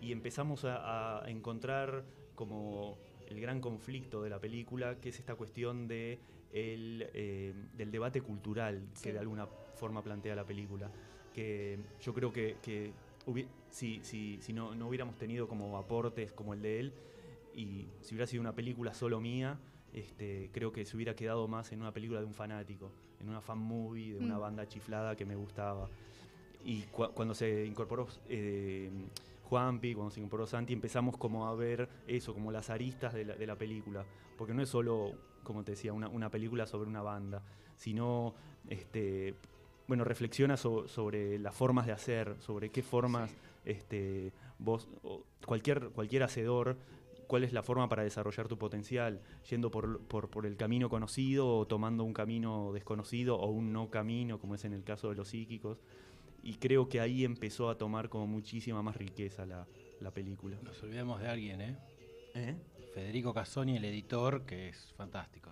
y 0.00 0.12
empezamos 0.12 0.66
a, 0.66 1.24
a 1.24 1.30
encontrar 1.30 2.04
como 2.34 2.98
el 3.28 3.40
gran 3.40 3.62
conflicto 3.62 4.22
de 4.22 4.28
la 4.28 4.38
película, 4.40 4.96
que 5.00 5.08
es 5.08 5.18
esta 5.18 5.36
cuestión 5.36 5.88
de 5.88 6.18
el, 6.52 7.08
eh, 7.14 7.54
del 7.74 7.90
debate 7.90 8.20
cultural 8.20 8.82
Sí. 8.92 9.04
que 9.04 9.12
de 9.14 9.20
alguna 9.20 9.46
forma 9.46 10.02
plantea 10.02 10.34
la 10.36 10.44
película. 10.44 10.90
Que 11.34 11.78
yo 12.00 12.14
creo 12.14 12.32
que, 12.32 12.92
si, 13.70 14.00
si, 14.04 14.38
si 14.40 14.52
no, 14.52 14.74
no 14.74 14.88
hubiéramos 14.88 15.16
tenido 15.18 15.48
como 15.48 15.76
aportes 15.76 16.32
como 16.32 16.54
el 16.54 16.62
de 16.62 16.80
él, 16.80 16.92
y 17.52 17.88
si 18.00 18.14
hubiera 18.14 18.26
sido 18.26 18.40
una 18.40 18.54
película 18.54 18.94
solo 18.94 19.20
mía, 19.20 19.58
este, 19.92 20.50
creo 20.52 20.72
que 20.72 20.84
se 20.84 20.96
hubiera 20.96 21.14
quedado 21.14 21.46
más 21.48 21.72
en 21.72 21.80
una 21.80 21.92
película 21.92 22.20
de 22.20 22.26
un 22.26 22.34
fanático, 22.34 22.90
en 23.20 23.28
una 23.28 23.40
fan 23.40 23.58
movie, 23.58 24.14
de 24.14 24.18
una 24.24 24.36
Mm. 24.38 24.40
banda 24.40 24.68
chiflada 24.68 25.16
que 25.16 25.24
me 25.24 25.34
gustaba. 25.36 25.88
Y 26.64 26.82
cua- 26.84 27.12
cuando 27.12 27.34
se 27.34 27.66
incorporó 27.66 28.06
eh, 28.28 28.90
Juanpi, 29.44 29.94
cuando 29.94 30.10
se 30.10 30.20
incorporó 30.20 30.46
Santi, 30.46 30.72
empezamos 30.72 31.16
como 31.16 31.46
a 31.46 31.54
ver 31.54 31.88
eso, 32.06 32.32
como 32.32 32.50
las 32.50 32.70
aristas 32.70 33.12
de 33.12 33.24
la, 33.24 33.34
de 33.36 33.46
la 33.46 33.56
película. 33.56 34.04
Porque 34.38 34.54
no 34.54 34.62
es 34.62 34.68
solo, 34.68 35.12
como 35.42 35.62
te 35.62 35.72
decía, 35.72 35.92
una, 35.92 36.08
una 36.08 36.30
película 36.30 36.66
sobre 36.66 36.88
una 36.88 37.02
banda, 37.02 37.42
sino, 37.76 38.34
este, 38.68 39.34
bueno, 39.86 40.04
reflexiona 40.04 40.56
so- 40.56 40.88
sobre 40.88 41.38
las 41.38 41.54
formas 41.54 41.86
de 41.86 41.92
hacer, 41.92 42.36
sobre 42.40 42.70
qué 42.70 42.82
formas 42.82 43.30
este, 43.64 44.32
vos, 44.58 44.88
cualquier, 45.46 45.90
cualquier 45.90 46.22
hacedor, 46.22 46.76
cuál 47.26 47.44
es 47.44 47.52
la 47.52 47.62
forma 47.62 47.88
para 47.88 48.02
desarrollar 48.02 48.48
tu 48.48 48.58
potencial, 48.58 49.20
yendo 49.48 49.70
por, 49.70 50.00
por, 50.00 50.28
por 50.28 50.46
el 50.46 50.56
camino 50.56 50.88
conocido 50.88 51.48
o 51.58 51.66
tomando 51.66 52.04
un 52.04 52.12
camino 52.12 52.72
desconocido 52.72 53.36
o 53.36 53.50
un 53.50 53.72
no 53.72 53.90
camino, 53.90 54.38
como 54.38 54.54
es 54.54 54.64
en 54.64 54.72
el 54.72 54.84
caso 54.84 55.08
de 55.08 55.16
los 55.16 55.28
psíquicos. 55.28 55.78
Y 56.42 56.56
creo 56.56 56.88
que 56.90 57.00
ahí 57.00 57.24
empezó 57.24 57.70
a 57.70 57.78
tomar 57.78 58.10
como 58.10 58.26
muchísima 58.26 58.82
más 58.82 58.96
riqueza 58.96 59.46
la, 59.46 59.66
la 60.00 60.10
película. 60.10 60.58
Nos 60.62 60.82
olvidamos 60.82 61.20
de 61.20 61.28
alguien, 61.28 61.60
¿eh? 61.62 61.78
¿Eh? 62.34 62.56
Federico 62.92 63.32
Casoni, 63.32 63.76
el 63.78 63.84
editor, 63.86 64.44
que 64.44 64.68
es 64.68 64.92
fantástico. 64.94 65.50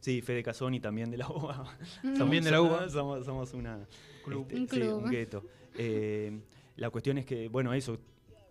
Sí, 0.00 0.22
Fede 0.22 0.42
Casoni 0.42 0.80
también 0.80 1.10
de 1.10 1.18
la 1.18 1.28
UBA. 1.30 1.76
También 2.16 2.42
de 2.44 2.50
la 2.50 2.62
UBA. 2.62 2.88
Somos, 2.88 3.24
somos 3.24 3.52
una, 3.54 3.86
Club. 4.24 4.46
este, 4.48 4.56
Un 4.60 4.68
sí, 4.68 4.80
club. 4.80 5.04
un 5.04 5.10
gueto. 5.10 5.44
Eh, 5.76 6.40
la 6.76 6.90
cuestión 6.90 7.18
es 7.18 7.26
que, 7.26 7.48
bueno, 7.48 7.72
eso, 7.74 7.98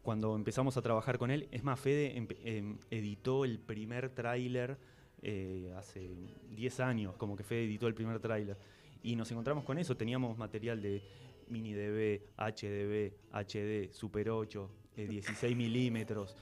cuando 0.03 0.35
empezamos 0.35 0.77
a 0.77 0.81
trabajar 0.81 1.17
con 1.17 1.31
él, 1.31 1.47
es 1.51 1.63
más, 1.63 1.79
Fede 1.79 2.15
em, 2.43 2.77
editó 2.91 3.45
el 3.45 3.59
primer 3.59 4.09
tráiler 4.09 4.77
eh, 5.21 5.73
hace 5.77 6.09
10 6.55 6.79
años, 6.81 7.15
como 7.17 7.35
que 7.35 7.43
Fede 7.43 7.65
editó 7.65 7.87
el 7.87 7.93
primer 7.95 8.19
tráiler. 8.19 8.57
Y 9.01 9.15
nos 9.15 9.31
encontramos 9.31 9.63
con 9.63 9.77
eso, 9.79 9.97
teníamos 9.97 10.37
material 10.37 10.81
de 10.81 11.01
mini 11.47 11.73
DB, 11.73 12.21
HDB, 12.37 13.13
HD, 13.31 13.91
Super 13.91 14.29
8, 14.29 14.69
eh, 14.97 15.07
16 15.07 15.57
milímetros. 15.57 16.35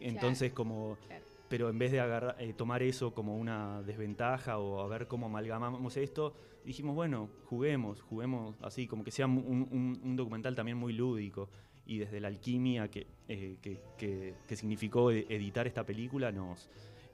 Entonces, 0.00 0.52
como 0.52 0.96
Claro. 1.06 1.24
Pero 1.48 1.68
en 1.68 1.78
vez 1.78 1.92
de 1.92 2.00
agarrar- 2.00 2.36
eh, 2.40 2.52
tomar 2.52 2.82
eso 2.82 3.14
como 3.14 3.36
una 3.36 3.82
desventaja 3.82 4.58
o 4.58 4.80
a 4.80 4.88
ver 4.88 5.06
cómo 5.06 5.26
amalgamamos 5.26 5.96
esto, 5.96 6.34
dijimos, 6.64 6.94
bueno, 6.94 7.28
juguemos, 7.44 8.00
juguemos 8.02 8.56
así, 8.62 8.86
como 8.86 9.04
que 9.04 9.10
sea 9.10 9.26
un, 9.26 9.38
un- 9.70 10.00
un 10.02 10.16
documental 10.16 10.54
también 10.54 10.76
muy 10.76 10.92
lúdico. 10.92 11.48
Y 11.88 11.98
desde 11.98 12.18
la 12.18 12.26
alquimia 12.28 12.88
que, 12.90 13.06
eh, 13.28 13.58
que, 13.62 13.78
que- 13.96 14.34
que 14.48 14.56
significó 14.56 15.12
e- 15.12 15.24
editar 15.28 15.66
esta 15.68 15.84
película, 15.86 16.32
nos 16.32 16.68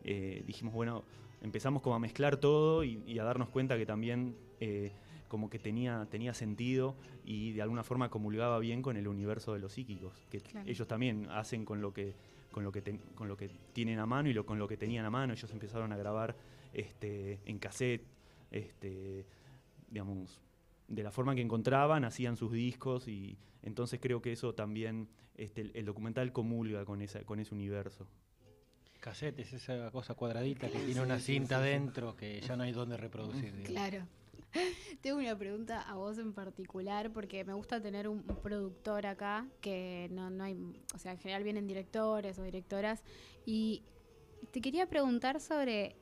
eh, 0.05 0.43
dijimos, 0.47 0.73
bueno, 0.75 1.05
empezamos 1.43 1.83
como 1.83 1.95
a 1.95 1.99
mezclar 1.99 2.39
todo 2.39 2.83
y, 2.83 3.03
y 3.07 3.19
a 3.19 3.25
darnos 3.25 3.51
cuenta 3.51 3.77
que 3.77 3.85
también 3.87 4.35
como 5.29 5.49
que 5.51 5.59
tenía, 5.59 6.07
tenía 6.11 6.35
sentido 6.35 6.95
y 7.25 7.53
de 7.53 7.63
alguna 7.63 7.83
forma 7.83 8.09
comulgaba 8.11 8.59
bien 8.61 8.81
con 8.83 8.97
el 8.97 9.09
universo 9.09 9.53
de 9.55 9.59
los 9.61 9.73
psíquicos, 9.73 10.15
que 10.31 10.41
Claro. 10.41 10.69
ellos 10.69 10.87
también 10.87 11.27
hacen 11.31 11.65
con 11.65 11.81
lo 11.81 11.93
que 11.93 12.15
con 12.53 12.63
lo 12.63 12.71
que 12.71 12.83
ten- 12.83 13.01
con 13.15 13.27
lo 13.29 13.37
que 13.37 13.49
tienen 13.73 13.99
a 13.99 14.07
mano 14.07 14.29
y 14.29 14.33
lo, 14.33 14.47
con 14.47 14.59
lo 14.59 14.69
que 14.69 14.77
tenían 14.77 15.05
a 15.05 15.11
mano. 15.11 15.33
Ellos 15.33 15.51
empezaron 15.51 15.93
a 15.93 15.97
grabar 15.97 16.37
este, 16.73 17.41
en 17.45 17.59
cassette, 17.59 18.05
este, 18.51 19.27
digamos, 19.91 20.41
de 20.89 21.03
la 21.03 21.11
forma 21.11 21.35
que 21.35 21.41
encontraban, 21.41 22.05
hacían 22.05 22.37
sus 22.37 22.53
discos 22.53 23.09
y 23.09 23.37
entonces 23.63 23.99
creo 24.01 24.21
que 24.23 24.33
eso 24.33 24.55
también, 24.55 25.09
este, 25.37 25.63
el, 25.63 25.73
el 25.75 25.85
documental 25.87 26.33
comulga 26.33 26.85
con, 26.85 27.03
esa, 27.03 27.25
con 27.25 27.41
ese 27.41 27.55
universo. 27.55 28.07
Cassette 29.01 29.41
es 29.41 29.53
esa 29.53 29.91
cosa 29.91 30.15
cuadradita 30.15 30.69
que 30.71 30.79
tiene 30.79 31.01
una 31.01 31.19
cinta 31.19 31.61
dentro 31.61 32.15
que 32.17 32.41
ya 32.41 32.55
no 32.57 32.63
hay 32.63 32.73
dónde 32.73 32.97
reproducir. 32.97 33.53
digamos. 33.57 33.73
Tengo 35.01 35.19
una 35.19 35.37
pregunta 35.37 35.83
a 35.83 35.95
vos 35.95 36.19
en 36.19 36.33
particular 36.33 37.11
porque 37.13 37.45
me 37.45 37.55
gusta 37.55 37.81
tener 37.81 38.09
un 38.09 38.23
productor 38.23 39.07
acá 39.07 39.47
que 39.61 40.09
no, 40.11 40.31
no 40.31 40.45
hay, 40.45 40.57
o 40.95 40.99
sea, 40.99 41.13
en 41.13 41.19
general 41.19 41.43
vienen 41.45 41.67
directores 41.67 42.39
o 42.39 42.43
directoras 42.43 43.03
y 43.45 43.83
te 44.51 44.61
quería 44.61 44.87
preguntar 44.87 45.41
sobre 45.41 45.97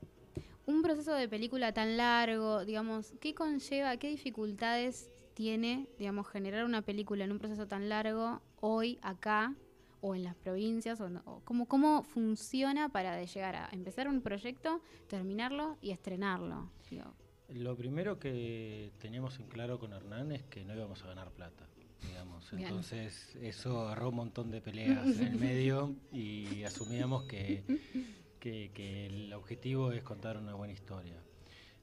un 0.67 0.83
proceso 0.83 1.13
de 1.15 1.29
película 1.29 1.73
tan 1.73 1.97
largo, 1.97 2.65
digamos, 2.65 3.13
¿qué 3.21 3.35
conlleva, 3.35 3.97
qué 3.97 4.09
dificultades 4.09 5.11
tiene, 5.35 5.89
digamos, 5.99 6.29
generar 6.29 6.65
una 6.65 6.83
película 6.83 7.25
en 7.25 7.33
un 7.33 7.39
proceso 7.39 7.67
tan 7.67 7.89
largo 7.89 8.41
hoy 8.61 8.99
acá 9.03 9.55
o 10.01 10.15
en 10.15 10.25
las 10.25 10.35
provincias 10.37 11.01
o, 11.01 11.09
no- 11.11 11.43
cómo, 11.45 12.03
funciona 12.03 12.89
para 12.89 13.17
de 13.17 13.27
llegar 13.27 13.57
a 13.57 13.69
empezar 13.73 14.09
un 14.09 14.23
proyecto, 14.23 14.81
terminarlo 15.09 15.77
y 15.81 15.91
estrenarlo? 15.91 16.71
Lo 17.55 17.77
primero 17.77 18.19
que 18.19 18.91
teníamos 19.01 19.39
en 19.41 19.47
claro 19.49 19.79
con 19.79 19.93
Hernán 19.93 20.33
es 20.33 20.43
que 20.45 20.65
no 20.65 20.75
íbamos 20.75 21.03
a 21.05 21.09
ganar 21.09 21.31
plata. 21.31 21.67
Digamos. 22.07 22.51
Bien. 22.53 22.65
Entonces 22.65 23.37
eso 23.43 23.81
agarró 23.83 24.09
un 24.09 24.17
montón 24.17 24.51
de 24.51 24.61
peleas 24.61 25.07
en 25.21 25.27
el 25.29 25.39
medio 25.39 25.95
y 26.13 26.63
asumíamos 26.65 27.25
que, 27.25 27.63
que- 28.39 28.71
que 28.73 29.07
el 29.07 29.33
objetivo 29.35 29.93
es 29.93 30.03
contar 30.03 30.37
una 30.39 30.55
buena 30.55 30.73
historia. 30.73 31.17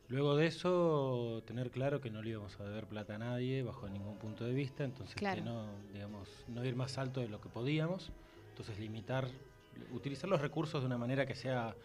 Luego 0.09 0.35
de 0.37 0.47
eso, 0.47 1.43
tener 1.45 1.69
claro 1.69 1.99
que 1.99 2.09
no 2.09 2.21
le 2.23 2.29
íbamos 2.31 2.57
a 2.59 2.63
deber 2.63 2.85
plata 2.87 3.15
a 3.15 3.17
nadie 3.17 3.61
bajo 3.61 3.89
ningún 3.89 4.17
punto 4.17 4.45
de 4.45 4.53
vista, 4.53 4.85
entonces 4.85 5.13
Claro. 5.15 5.35
que 5.35 5.41
no, 5.49 5.65
digamos, 5.93 6.29
no 6.47 6.63
ir 6.65 6.75
más 6.77 6.97
alto 6.97 7.19
de 7.19 7.27
lo 7.27 7.41
que 7.41 7.49
podíamos, 7.49 8.11
entonces 8.49 8.79
limitar, 8.79 9.27
utilizar 9.91 10.29
los 10.29 10.41
recursos 10.41 10.81
de 10.81 10.87
una 10.87 10.97
manera 10.97 11.25
que 11.27 11.35
sea 11.35 11.75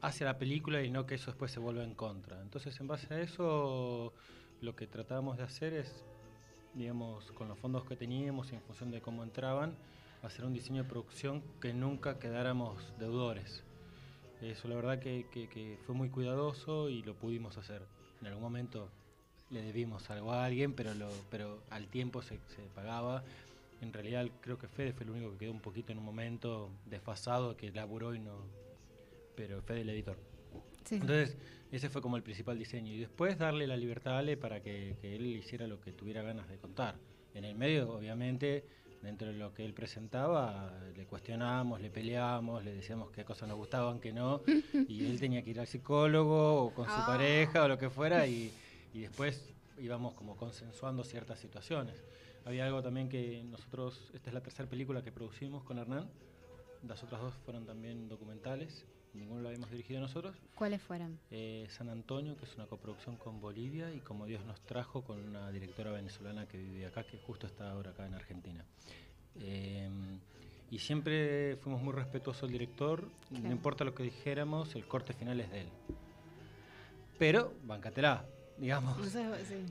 hacia 0.00 0.26
la 0.26 0.38
película 0.38 0.82
y 0.82 0.90
no 0.90 1.06
que 1.06 1.16
eso 1.16 1.30
después 1.30 1.50
se 1.52 1.60
vuelva 1.60 1.84
en 1.84 1.94
contra. 1.94 2.40
Entonces, 2.42 2.78
en 2.80 2.86
base 2.88 3.12
a 3.14 3.20
eso, 3.20 4.14
lo 4.60 4.76
que 4.76 4.86
tratábamos 4.86 5.36
de 5.38 5.44
hacer 5.44 5.72
es, 5.74 6.04
digamos, 6.74 7.32
con 7.32 7.48
los 7.48 7.58
fondos 7.58 7.84
que 7.84 7.96
teníamos 7.96 8.52
y 8.52 8.56
en 8.56 8.62
función 8.62 8.90
de 8.90 9.02
cómo 9.02 9.24
entraban, 9.24 9.78
hacer 10.22 10.44
un 10.44 10.52
diseño 10.52 10.82
de 10.84 10.88
producción 10.88 11.44
que 11.60 11.74
nunca 11.74 12.18
quedáramos 12.18 12.94
deudores. 12.98 13.64
Eso 14.40 14.68
la 14.68 14.76
verdad 14.76 14.98
que, 15.00 15.28
que- 15.30 15.48
que 15.48 15.78
fue 15.84 15.94
muy 15.94 16.10
cuidadoso 16.10 16.90
y 16.90 17.02
lo 17.02 17.16
pudimos 17.18 17.56
hacer. 17.58 17.88
En 18.20 18.26
algún 18.28 18.42
momento 18.42 18.92
le 19.50 19.62
debimos 19.62 20.10
algo 20.10 20.32
a 20.32 20.44
alguien, 20.44 20.74
pero, 20.74 20.94
lo, 20.94 21.10
pero 21.30 21.64
al 21.70 21.88
tiempo 21.88 22.22
se, 22.22 22.40
se 22.48 22.68
pagaba. 22.70 23.24
En 23.80 23.92
realidad 23.92 24.26
creo 24.40 24.58
que 24.58 24.68
Fede 24.68 24.92
fue 24.92 25.04
el 25.04 25.10
único 25.10 25.32
que 25.32 25.38
quedó 25.38 25.52
un 25.52 25.60
poquito 25.62 25.92
en 25.92 25.98
un 25.98 26.04
momento 26.04 26.70
desfasado, 26.84 27.56
que 27.56 27.70
laburó 27.72 28.14
y 28.14 28.20
no... 28.20 28.50
Pero 29.36 29.62
Fede 29.62 29.82
el 29.82 29.90
editor. 29.90 30.16
sí. 30.84 30.96
Entonces, 30.96 31.36
ese 31.70 31.88
fue 31.90 32.00
como 32.02 32.16
el 32.16 32.22
principal 32.22 32.58
diseño. 32.58 32.92
Y 32.92 32.98
después 32.98 33.38
darle 33.38 33.66
la 33.66 33.76
libertad 33.76 34.14
a 34.14 34.18
Ale 34.18 34.36
para 34.36 34.60
que, 34.62 34.96
que 35.00 35.16
él 35.16 35.26
hiciera 35.26 35.66
lo 35.66 35.80
que 35.80 35.92
tuviera 35.92 36.22
ganas 36.22 36.48
de 36.48 36.58
contar. 36.58 36.96
En 37.34 37.44
el 37.44 37.54
medio, 37.54 37.90
obviamente, 37.92 38.64
dentro 39.02 39.28
de 39.28 39.34
lo 39.34 39.52
que 39.52 39.64
él 39.64 39.74
presentaba, 39.74 40.72
le 40.96 41.04
cuestionábamos, 41.06 41.80
le 41.80 41.90
peleábamos, 41.90 42.64
le 42.64 42.72
decíamos 42.72 43.10
qué 43.10 43.24
cosas 43.24 43.48
nos 43.48 43.58
gustaban, 43.58 44.00
qué 44.00 44.12
no. 44.12 44.42
Y 44.88 45.06
él 45.06 45.20
tenía 45.20 45.42
que 45.42 45.50
ir 45.50 45.60
al 45.60 45.66
psicólogo 45.66 46.62
o 46.64 46.72
con 46.74 46.86
su 46.86 46.92
Ah. 46.92 47.04
pareja 47.06 47.64
o 47.64 47.68
lo 47.68 47.76
que 47.78 47.90
fuera. 47.90 48.26
Y, 48.26 48.52
y 48.94 49.00
después 49.00 49.52
íbamos 49.78 50.14
como 50.14 50.36
consensuando 50.36 51.04
ciertas 51.04 51.38
situaciones. 51.40 51.94
Había 52.46 52.64
algo 52.64 52.80
también 52.80 53.08
que 53.08 53.42
nosotros, 53.44 54.10
esta 54.14 54.30
es 54.30 54.34
la 54.34 54.40
tercera 54.40 54.68
película 54.70 55.02
que 55.02 55.10
producimos 55.12 55.64
con 55.64 55.78
Hernán. 55.78 56.08
Las 56.86 57.02
otras 57.02 57.20
dos 57.20 57.34
fueron 57.44 57.66
también 57.66 58.08
documentales. 58.08 58.86
Ninguno 59.16 59.40
lo 59.42 59.48
habíamos 59.48 59.70
dirigido 59.70 60.00
nosotros. 60.00 60.34
¿Cuáles 60.54 60.80
fueron? 60.82 61.18
Eh, 61.30 61.66
San 61.70 61.88
Antonio, 61.88 62.36
que 62.36 62.44
es 62.44 62.54
una 62.56 62.66
coproducción 62.66 63.16
con 63.16 63.40
Bolivia, 63.40 63.92
y 63.92 64.00
Como 64.00 64.26
Dios 64.26 64.44
nos 64.44 64.60
trajo, 64.60 65.02
con 65.02 65.18
una 65.20 65.50
directora 65.50 65.90
venezolana 65.90 66.46
que 66.46 66.58
vive 66.58 66.86
acá, 66.86 67.04
que 67.04 67.18
justo 67.18 67.46
está 67.46 67.70
ahora 67.70 67.90
acá 67.90 68.06
en 68.06 68.14
Argentina. 68.14 68.64
Eh, 69.40 69.88
y 70.70 70.78
siempre 70.78 71.56
fuimos 71.56 71.82
muy 71.82 71.92
respetuosos 71.92 72.42
del 72.42 72.52
director, 72.52 73.08
Claro. 73.28 73.44
no 73.46 73.52
importa 73.52 73.84
lo 73.84 73.94
que 73.94 74.02
dijéramos, 74.02 74.74
el 74.74 74.86
corte 74.86 75.12
final 75.12 75.40
es 75.40 75.50
de 75.50 75.60
él. 75.62 75.68
pero 77.18 77.54
bancatela, 77.64 78.26
digamos. 78.58 78.94
Sí. 79.08 79.18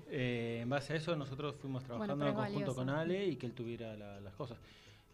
Eh, 0.10 0.60
en 0.64 0.70
base 0.70 0.94
a 0.94 0.96
eso 0.96 1.16
nosotros 1.16 1.56
fuimos 1.58 1.84
trabajando 1.84 2.16
pero 2.18 2.30
en 2.30 2.36
conjunto 2.36 2.60
valioso. 2.60 2.75
con 2.75 2.90
Ale 2.90 3.24
y 3.28 3.36
que 3.36 3.46
él 3.46 3.54
tuviera 3.54 3.96
la- 3.96 4.20
las 4.20 4.34
cosas. 4.34 4.58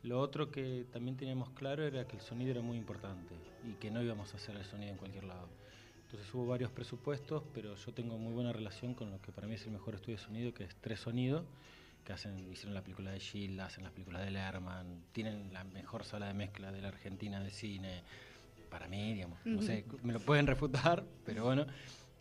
Lo 0.03 0.19
otro 0.19 0.49
que 0.49 0.85
también 0.91 1.15
teníamos 1.15 1.51
claro 1.51 1.85
era 1.85 2.07
que 2.07 2.15
el 2.15 2.21
sonido 2.21 2.51
era 2.51 2.61
muy 2.61 2.77
importante 2.77 3.35
y 3.63 3.73
que 3.73 3.91
no 3.91 4.01
íbamos 4.01 4.33
a 4.33 4.37
hacer 4.37 4.55
el 4.55 4.65
sonido 4.65 4.91
en 4.91 4.97
cualquier 4.97 5.25
lado. 5.25 5.47
Entonces 6.03 6.33
hubo 6.33 6.47
varios 6.47 6.71
presupuestos, 6.71 7.43
pero 7.53 7.75
yo 7.75 7.93
tengo 7.93 8.17
muy 8.17 8.33
buena 8.33 8.51
relación 8.51 8.93
con 8.93 9.11
lo 9.11 9.21
que 9.21 9.31
para 9.31 9.47
mí 9.47 9.55
es 9.55 9.65
el 9.65 9.71
mejor 9.71 9.95
estudio 9.95 10.17
de 10.17 10.23
sonido, 10.23 10.53
que 10.53 10.65
es 10.65 10.75
Tres 10.81 10.99
Sonido, 10.99 11.45
que 12.03 12.13
hacen, 12.13 12.51
hicieron 12.51 12.73
la 12.73 12.81
película 12.81 13.11
de 13.11 13.19
Shield, 13.19 13.59
hacen 13.61 13.83
las 13.83 13.93
películas 13.93 14.25
de 14.25 14.31
Lerman, 14.31 15.03
tienen 15.13 15.53
la 15.53 15.63
mejor 15.63 16.03
sala 16.03 16.27
de 16.27 16.33
mezcla 16.33 16.71
de 16.71 16.81
la 16.81 16.89
Argentina 16.89 17.39
de 17.39 17.51
cine, 17.51 18.03
para 18.69 18.87
mí, 18.87 19.13
digamos, 19.13 19.39
no 19.45 19.61
sé, 19.61 19.85
me 20.01 20.13
lo 20.13 20.19
pueden 20.19 20.47
refutar, 20.47 21.03
pero 21.25 21.43
bueno. 21.43 21.67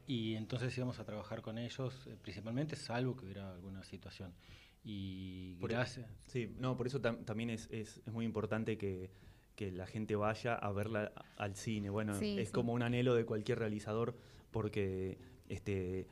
Y 0.06 0.34
entonces 0.34 0.76
íbamos 0.76 0.98
a 0.98 1.04
trabajar 1.04 1.40
con 1.40 1.56
ellos, 1.56 1.94
eh, 2.06 2.16
principalmente, 2.20 2.74
salvo 2.74 3.16
que 3.16 3.24
hubiera 3.24 3.52
alguna 3.52 3.84
situación. 3.84 4.32
Y 4.82 5.54
Por- 5.56 5.70
gracias. 5.70 6.08
Sí, 6.26 6.54
no, 6.58 6.76
por 6.76 6.86
eso 6.86 7.00
tam- 7.00 7.24
también 7.24 7.50
es, 7.50 7.68
es- 7.70 8.00
es 8.06 8.12
muy 8.12 8.24
importante 8.24 8.78
que, 8.78 9.10
que 9.56 9.70
la 9.70 9.86
gente 9.86 10.16
vaya 10.16 10.54
a 10.54 10.72
verla 10.72 11.12
al 11.36 11.54
cine. 11.54 11.90
Bueno, 11.90 12.14
Sí, 12.14 12.38
es 12.38 12.48
sí. 12.48 12.52
como 12.54 12.72
un 12.72 12.82
anhelo 12.82 13.14
de 13.14 13.24
cualquier 13.24 13.58
realizador 13.58 14.16
porque, 14.50 15.18
este, 15.48 16.06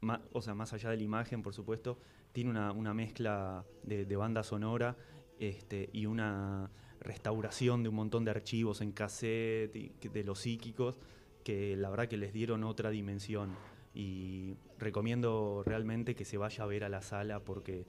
ma- 0.00 0.22
o 0.32 0.42
sea, 0.42 0.54
más 0.54 0.72
allá 0.72 0.90
de 0.90 0.96
la 0.96 1.02
imagen, 1.04 1.42
por 1.42 1.54
supuesto, 1.54 1.98
tiene 2.32 2.50
una, 2.50 2.72
una 2.72 2.94
mezcla 2.94 3.64
de, 3.84 4.04
de 4.06 4.16
banda 4.16 4.42
sonora 4.42 4.96
este, 5.38 5.88
y 5.92 6.06
una 6.06 6.70
restauración 7.00 7.82
de 7.82 7.88
un 7.88 7.94
montón 7.94 8.24
de 8.24 8.30
archivos 8.32 8.80
en 8.82 8.92
cassette 8.92 9.74
y 9.76 9.88
de 10.08 10.24
los 10.24 10.40
psíquicos 10.40 10.98
que 11.44 11.74
la 11.76 11.88
verdad 11.88 12.08
que 12.08 12.18
les 12.18 12.32
dieron 12.32 12.62
otra 12.64 12.90
dimensión. 12.90 13.50
Y 13.92 14.54
recomiendo 14.78 15.62
realmente 15.66 16.14
que 16.14 16.24
se 16.24 16.36
vaya 16.38 16.64
a 16.64 16.66
ver 16.66 16.84
a 16.84 16.88
la 16.88 17.02
sala 17.02 17.40
porque 17.40 17.86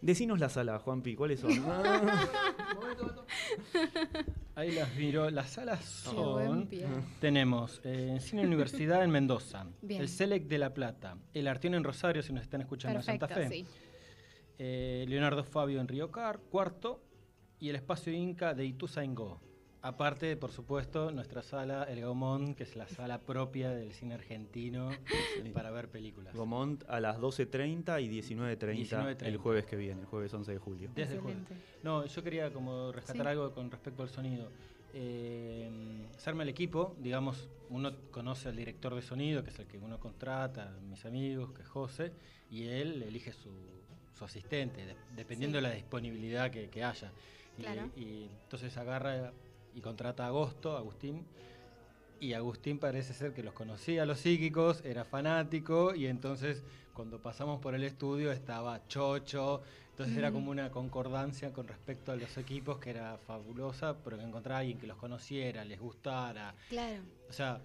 Decinos 0.00 0.38
la 0.38 0.48
sala, 0.50 0.78
Juanpi, 0.78 1.16
¿cuáles 1.16 1.40
son? 1.40 1.50
Ahí 4.54 4.72
las 4.72 4.94
miro. 4.94 5.30
Las 5.30 5.50
salas 5.50 5.84
son. 5.84 6.68
Tenemos 7.20 7.80
eh, 7.82 8.10
en 8.12 8.20
Cine 8.20 8.44
Universidad 8.44 9.02
en 9.02 9.10
Mendoza, 9.10 9.66
Bien. 9.82 10.00
el 10.02 10.08
Select 10.08 10.48
de 10.48 10.58
La 10.58 10.74
Plata, 10.74 11.16
el 11.32 11.48
Artión 11.48 11.74
en 11.74 11.82
Rosario, 11.82 12.22
si 12.22 12.32
nos 12.32 12.42
están 12.42 12.60
escuchando 12.60 12.98
Perfecto, 12.98 13.24
en 13.24 13.30
Santa 13.30 13.48
Fe, 13.48 13.56
sí. 13.56 13.66
eh, 14.58 15.06
Leonardo 15.08 15.44
Fabio 15.44 15.80
en 15.80 15.88
Río 15.88 16.10
Car, 16.10 16.40
cuarto, 16.40 17.02
y 17.58 17.70
el 17.70 17.76
Espacio 17.76 18.12
Inca 18.12 18.54
de 18.54 18.66
Ituzaingó. 18.66 19.40
Aparte, 19.82 20.36
por 20.36 20.50
supuesto, 20.50 21.12
nuestra 21.12 21.42
sala, 21.42 21.84
el 21.84 22.00
Gaumont, 22.00 22.56
que 22.56 22.64
es 22.64 22.74
la 22.74 22.88
sala 22.88 23.20
propia 23.20 23.70
del 23.70 23.92
cine 23.92 24.14
argentino 24.14 24.90
para 25.54 25.70
ver 25.70 25.88
películas. 25.88 26.34
Gomont 26.34 26.82
a 26.88 26.98
las 26.98 27.18
12.30 27.18 28.02
y 28.02 28.08
19.30 28.08 28.68
el 28.68 28.78
19:30. 28.78 29.36
jueves 29.38 29.66
que 29.66 29.76
viene, 29.76 30.00
el 30.00 30.06
jueves 30.06 30.34
11 30.34 30.52
de 30.52 30.58
julio. 30.58 30.90
Desde 30.94 31.14
el 31.14 31.20
jueves. 31.20 31.42
No, 31.84 32.04
yo 32.04 32.22
quería 32.24 32.52
como 32.52 32.90
rescatar 32.90 33.26
Sí. 33.26 33.30
algo 33.30 33.52
con 33.52 33.70
respecto 33.70 34.02
al 34.02 34.08
sonido. 34.08 34.50
Eh, 34.92 35.70
se 36.16 36.30
arma 36.30 36.42
el 36.42 36.48
equipo, 36.48 36.96
digamos, 36.98 37.48
uno 37.68 37.92
conoce 38.10 38.48
al 38.48 38.56
director 38.56 38.94
de 38.94 39.02
sonido, 39.02 39.44
que 39.44 39.50
es 39.50 39.58
el 39.58 39.66
que 39.66 39.78
uno 39.78 40.00
contrata, 40.00 40.74
mis 40.88 41.04
amigos, 41.04 41.52
que 41.52 41.62
es 41.62 41.68
José, 41.68 42.12
y 42.50 42.64
él 42.68 43.02
elige 43.02 43.32
su, 43.32 43.50
su 44.18 44.24
asistente, 44.24 44.84
de- 44.84 44.96
dependiendo 45.14 45.58
Sí. 45.58 45.62
de 45.64 45.68
la 45.68 45.74
disponibilidad 45.74 46.50
que, 46.50 46.68
que 46.70 46.82
haya. 46.82 47.12
Y- 47.58 47.62
Claro. 47.62 47.90
Y, 47.96 48.24
entonces 48.42 48.76
agarra 48.78 49.32
y 49.76 49.80
contrata 49.82 50.24
a 50.24 50.28
Agosto, 50.28 50.76
Agustín, 50.76 51.24
y 52.18 52.32
Agustín 52.32 52.78
parece 52.78 53.12
ser 53.12 53.34
que 53.34 53.42
los 53.42 53.52
conocía 53.52 54.04
a 54.04 54.06
los 54.06 54.18
psíquicos, 54.20 54.82
era 54.84 55.04
fanático, 55.04 55.94
y 55.94 56.06
entonces 56.06 56.64
cuando 56.94 57.20
pasamos 57.20 57.60
por 57.60 57.74
el 57.74 57.84
estudio 57.84 58.32
estaba 58.32 58.86
chocho, 58.88 59.60
entonces 59.90 60.16
era 60.16 60.32
como 60.32 60.50
una 60.50 60.70
concordancia 60.70 61.52
con 61.52 61.68
respecto 61.68 62.10
a 62.12 62.16
los 62.16 62.38
equipos 62.38 62.78
que 62.78 62.88
era 62.90 63.18
fabulosa, 63.18 63.98
pero 64.02 64.16
que 64.16 64.24
encontrar 64.24 64.56
a 64.56 64.58
alguien 64.60 64.78
que 64.78 64.86
los 64.86 64.96
conociera, 64.96 65.62
les 65.64 65.78
gustara. 65.78 66.54
Claro. 66.70 67.02
O 67.28 67.32
sea, 67.34 67.60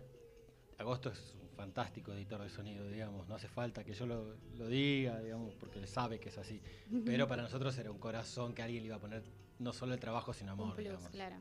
Agosto 0.78 1.10
es 1.10 1.34
un 1.42 1.50
fantástico 1.56 2.12
editor 2.12 2.42
de 2.42 2.50
sonido, 2.50 2.90
digamos, 2.90 3.26
no 3.30 3.36
hace 3.36 3.48
falta 3.48 3.86
que 3.86 3.94
yo 3.94 4.06
lo, 4.06 4.36
lo 4.58 4.68
diga, 4.68 5.18
digamos, 5.22 5.54
porque 5.56 5.80
él 5.80 5.88
sabe 5.88 6.20
que 6.20 6.28
es 6.28 6.38
así. 6.38 6.62
Pero 7.06 7.26
para 7.26 7.42
nosotros 7.44 7.78
era 7.78 7.90
un 7.90 8.00
corazón 8.00 8.54
que 8.54 8.64
alguien 8.64 8.84
le 8.84 8.88
iba 8.88 8.98
a 8.98 9.00
poner 9.00 9.24
no 9.60 9.72
solo 9.72 9.94
el 9.94 10.00
trabajo, 10.02 10.34
sino 10.34 10.54
Un 10.56 10.60
amor, 10.60 10.76
plus, 10.76 10.88
digamos. 10.88 11.10
claro. 11.12 11.36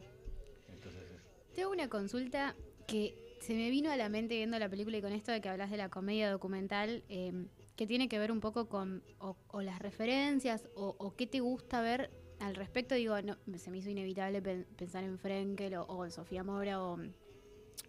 Entonces, 1.51 1.53
es- 1.53 1.55
Te 1.55 1.63
hago 1.63 1.73
una 1.73 1.89
consulta 1.89 2.57
que 2.87 3.15
se 3.41 3.55
me 3.55 3.71
vino 3.71 3.91
a 3.91 3.97
la 3.97 4.09
mente 4.09 4.37
viendo 4.37 4.59
la 4.59 4.69
película 4.69 4.99
y 4.99 5.03
con 5.03 5.13
esto 5.13 5.33
de 5.33 5.41
que 5.41 5.49
hablas 5.49 5.71
de 5.71 5.77
la 5.77 5.89
comedia 5.89 6.31
documental, 6.31 7.03
eh, 7.09 7.47
que 7.77 7.87
tiene 7.87 8.09
que 8.09 8.19
ver 8.19 8.31
un 8.33 8.41
poco 8.41 8.69
con 8.69 9.03
o, 9.19 9.37
las 9.63 9.79
referencias 9.79 10.69
o, 10.75 11.15
qué 11.17 11.27
te 11.27 11.41
gusta 11.41 11.81
ver 11.81 12.11
al 12.41 12.55
respecto. 12.55 12.95
Digo, 12.95 13.21
no, 13.23 13.37
se 13.57 13.71
me 13.71 13.79
hizo 13.79 13.91
inevitable 13.91 14.43
pen- 14.43 14.67
pensar 14.77 15.05
en 15.05 15.19
Frenkel 15.19 15.75
o, 15.77 16.05
en 16.05 16.11
Sofía 16.11 16.45
Mora 16.45 16.83
o 16.83 16.99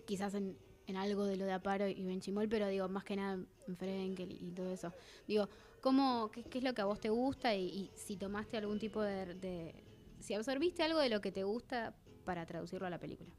quizás 0.06 0.34
en, 0.36 0.58
en 0.88 0.96
algo 0.96 1.26
de 1.26 1.36
lo 1.38 1.46
de 1.46 1.52
Aparo 1.54 1.88
y 1.88 2.04
Benchimol, 2.06 2.48
pero 2.50 2.68
digo, 2.68 2.88
más 2.90 3.04
que 3.04 3.16
nada 3.16 3.34
en 3.68 3.78
Frenkel 3.78 4.32
y, 4.32 4.48
y 4.48 4.52
todo 4.52 4.72
eso. 4.72 4.94
Digo, 5.28 5.50
¿cómo, 5.82 6.32
qué, 6.32 6.44
qué 6.44 6.60
es 6.60 6.64
lo 6.64 6.74
que 6.74 6.82
a 6.82 6.86
vos 6.86 7.00
te 7.00 7.10
gusta 7.10 7.56
y, 7.56 7.66
y 7.68 7.92
si 7.96 8.18
tomaste 8.18 8.58
algún 8.58 8.80
tipo 8.80 9.02
de, 9.02 9.36
de- 9.36 9.84
si 10.20 10.34
absorbiste 10.34 10.84
algo 10.84 11.00
de 11.00 11.10
lo 11.10 11.22
que 11.22 11.32
te 11.32 11.44
gusta 11.44 11.96
para 12.26 12.46
traducirlo 12.46 12.88
a 12.88 12.90
la 12.90 13.00
película? 13.00 13.32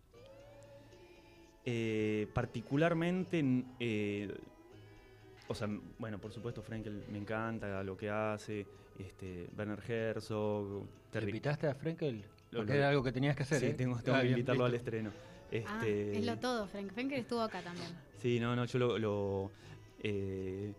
Eh, 1.64 2.26
particularmente, 2.32 3.42
eh, 3.78 4.34
o 5.46 5.54
sea, 5.54 5.68
bueno, 5.98 6.18
por 6.20 6.32
supuesto, 6.32 6.62
Frankel 6.62 7.04
me 7.08 7.18
encanta 7.18 7.82
lo 7.84 7.96
que 7.96 8.10
hace, 8.10 8.66
este, 8.98 9.48
Werner 9.56 9.78
Herzog, 9.88 10.82
¿Le 10.82 10.88
Terry. 11.10 11.26
invitaste 11.28 11.68
a 11.68 11.74
Frenkel? 11.74 12.24
Lo- 12.50 12.58
Porque 12.60 12.72
lo- 12.72 12.78
era 12.78 12.88
algo 12.88 13.02
que 13.02 13.12
tenías 13.12 13.36
que 13.36 13.44
hacer, 13.44 13.60
Sí, 13.60 13.66
¿eh? 13.66 13.74
tengo, 13.74 14.00
tengo 14.02 14.16
Ah, 14.16 14.20
que 14.20 14.26
bien, 14.26 14.38
invitarlo 14.38 14.64
al 14.64 14.74
estreno. 14.74 15.10
Ah, 15.66 15.80
Este, 15.82 16.18
es 16.18 16.26
lo 16.26 16.36
todo, 16.38 16.66
Frank. 16.66 16.92
Frank 16.92 17.12
estuvo 17.12 17.40
acá 17.42 17.62
también. 17.62 17.88
Sí, 18.18 18.40
no, 18.40 18.56
no, 18.56 18.64
yo 18.64 18.78
lo... 18.78 18.98
lo, 18.98 19.50
eh, 20.00 20.72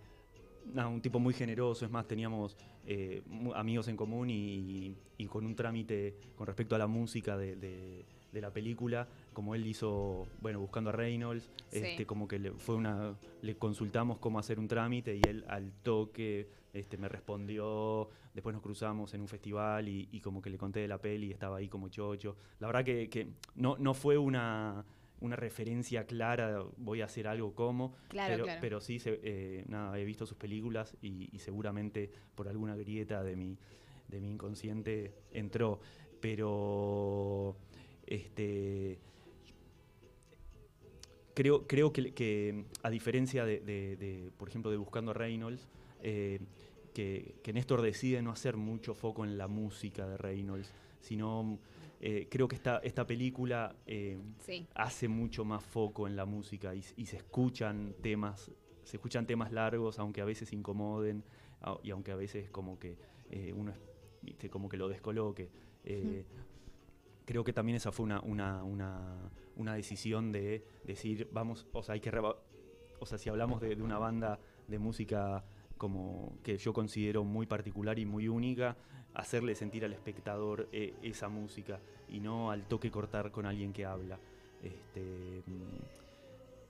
nada, 0.74 0.88
un 0.90 1.02
tipo 1.02 1.20
muy 1.20 1.34
generoso, 1.34 1.86
es 1.86 1.92
más, 1.92 2.08
teníamos 2.08 2.58
eh, 2.86 3.22
amigos 3.56 3.88
en 3.88 3.96
común 3.96 4.30
y, 4.30 4.98
y 5.18 5.26
con 5.28 5.46
un 5.46 5.56
trámite 5.56 6.16
con 6.36 6.48
respecto 6.48 6.76
a 6.76 6.80
la 6.80 6.88
música 6.88 7.38
de, 7.38 7.56
de- 7.56 8.06
de 8.32 8.42
la 8.42 8.52
película, 8.52 9.08
como 9.34 9.56
él 9.56 9.66
hizo, 9.66 10.28
bueno, 10.42 10.60
buscando 10.60 10.90
a 10.90 10.94
Reynolds, 10.94 11.50
Sí. 11.70 11.80
este, 11.80 12.06
como 12.06 12.28
que 12.28 12.40
le, 12.40 12.52
fue 12.52 12.76
una, 12.76 13.18
le 13.42 13.56
consultamos 13.58 14.20
cómo 14.20 14.40
hacer 14.40 14.60
un 14.60 14.68
trámite 14.68 15.16
y 15.16 15.22
él 15.28 15.44
al 15.48 15.72
toque 15.82 16.48
este, 16.74 16.98
me 16.98 17.08
respondió, 17.10 18.10
después 18.34 18.54
nos 18.54 18.62
cruzamos 18.62 19.14
en 19.14 19.22
un 19.22 19.28
festival 19.28 19.88
y, 19.88 20.08
y 20.12 20.22
como 20.22 20.42
que 20.42 20.50
le 20.50 20.58
conté 20.58 20.80
de 20.80 20.88
la 20.88 21.00
peli 21.00 21.28
y 21.28 21.32
estaba 21.32 21.58
ahí 21.58 21.68
como 21.70 21.90
chocho. 21.90 22.36
La 22.60 22.68
verdad 22.68 22.84
que, 22.84 23.10
que 23.10 23.28
no, 23.56 23.76
no 23.78 23.94
fue 23.94 24.18
una, 24.18 24.86
una 25.20 25.36
referencia 25.36 26.06
clara, 26.06 26.64
voy 26.78 27.02
a 27.02 27.06
hacer 27.06 27.28
algo 27.28 27.54
como, 27.54 27.94
Claro, 28.10 28.34
pero, 28.34 28.44
claro. 28.46 28.62
pero 28.62 28.82
sí, 28.82 29.00
se- 29.00 29.20
eh, 29.24 29.64
nada, 29.68 29.98
he 30.00 30.04
visto 30.06 30.26
sus 30.26 30.38
películas 30.38 30.96
y, 31.02 31.30
y 31.36 31.40
seguramente 31.40 32.10
por 32.36 32.48
alguna 32.48 32.76
grieta 32.76 33.24
de 33.24 33.36
mi, 33.36 33.58
de 34.08 34.20
mi 34.22 34.30
inconsciente 34.32 35.14
entró. 35.32 35.80
Pero 36.22 37.56
este 38.08 39.00
creo, 41.34 41.68
creo 41.68 41.92
que, 41.94 42.14
que, 42.14 42.66
a 42.84 42.90
diferencia 42.90 43.46
de, 43.46 43.60
de- 43.60 43.96
de, 43.98 44.32
por 44.38 44.50
ejemplo, 44.50 44.72
de 44.72 44.78
Buscando 44.78 45.12
a 45.12 45.14
Reynolds, 45.14 45.68
eh, 46.02 46.40
que, 46.94 47.36
que 47.44 47.54
Néstor 47.54 47.82
decide 47.82 48.22
no 48.22 48.32
hacer 48.32 48.56
mucho 48.58 48.94
foco 48.94 49.24
en 49.26 49.38
la 49.38 49.48
música 49.48 50.08
de 50.08 50.18
Reynolds, 50.18 50.72
sino 51.00 51.58
eh, 52.02 52.28
creo 52.30 52.48
que 52.48 52.56
esta, 52.56 52.78
esta 52.80 53.06
película 53.08 53.76
eh, 53.88 54.20
Sí. 54.40 54.68
hace 54.76 55.08
mucho 55.08 55.44
más 55.46 55.64
foco 55.64 56.08
en 56.08 56.16
la 56.16 56.26
música 56.26 56.76
y, 56.76 56.82
se 56.82 57.18
escuchan 57.18 57.96
temas, 58.02 58.52
se 58.84 58.98
escuchan 58.98 59.26
temas 59.26 59.52
largos, 59.52 59.98
aunque 60.00 60.22
a 60.22 60.26
veces 60.26 60.54
incomoden 60.54 61.24
y 61.82 61.92
aunque 61.92 62.12
a 62.12 62.16
veces 62.18 62.50
como 62.50 62.78
que 62.78 62.98
uno 63.56 63.74
como 64.52 64.68
que 64.68 64.76
lo 64.78 64.90
descoloque. 64.90 65.50
Creo 67.26 67.44
que 67.44 67.54
también 67.54 67.78
esa 67.78 67.92
fue 67.92 68.04
una, 68.04 68.20
una, 68.22 68.64
una, 68.64 69.32
una 69.56 69.76
decisión 69.76 70.32
de 70.32 70.66
decir, 70.84 71.30
vamos, 71.32 71.68
o 71.72 71.84
sea, 71.84 71.94
hay 71.94 72.00
que 72.00 72.12
o 73.00 73.06
sea, 73.06 73.18
si 73.18 73.30
hablamos 73.30 73.62
de, 73.62 73.76
una 73.82 73.98
banda 73.98 74.40
de 74.68 74.80
música 74.80 75.44
como 75.78 76.38
que 76.44 76.58
yo 76.58 76.72
considero 76.74 77.24
muy 77.24 77.46
particular 77.46 78.00
y 78.00 78.06
muy 78.06 78.28
única, 78.28 78.78
hacerle 79.14 79.56
sentir 79.56 79.84
al 79.84 79.94
espectador 79.94 80.70
eh, 80.72 80.94
esa 81.02 81.28
música 81.28 81.80
y 82.08 82.20
no 82.20 82.52
al 82.52 82.66
toque 82.68 82.90
cortar 82.90 83.32
con 83.32 83.46
alguien 83.46 83.74
que 83.74 83.86
habla. 83.86 84.18
Este, 84.62 85.44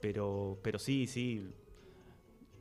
pero, 0.00 0.58
pero 0.62 0.78
sí, 0.78 1.06
sí, 1.06 1.48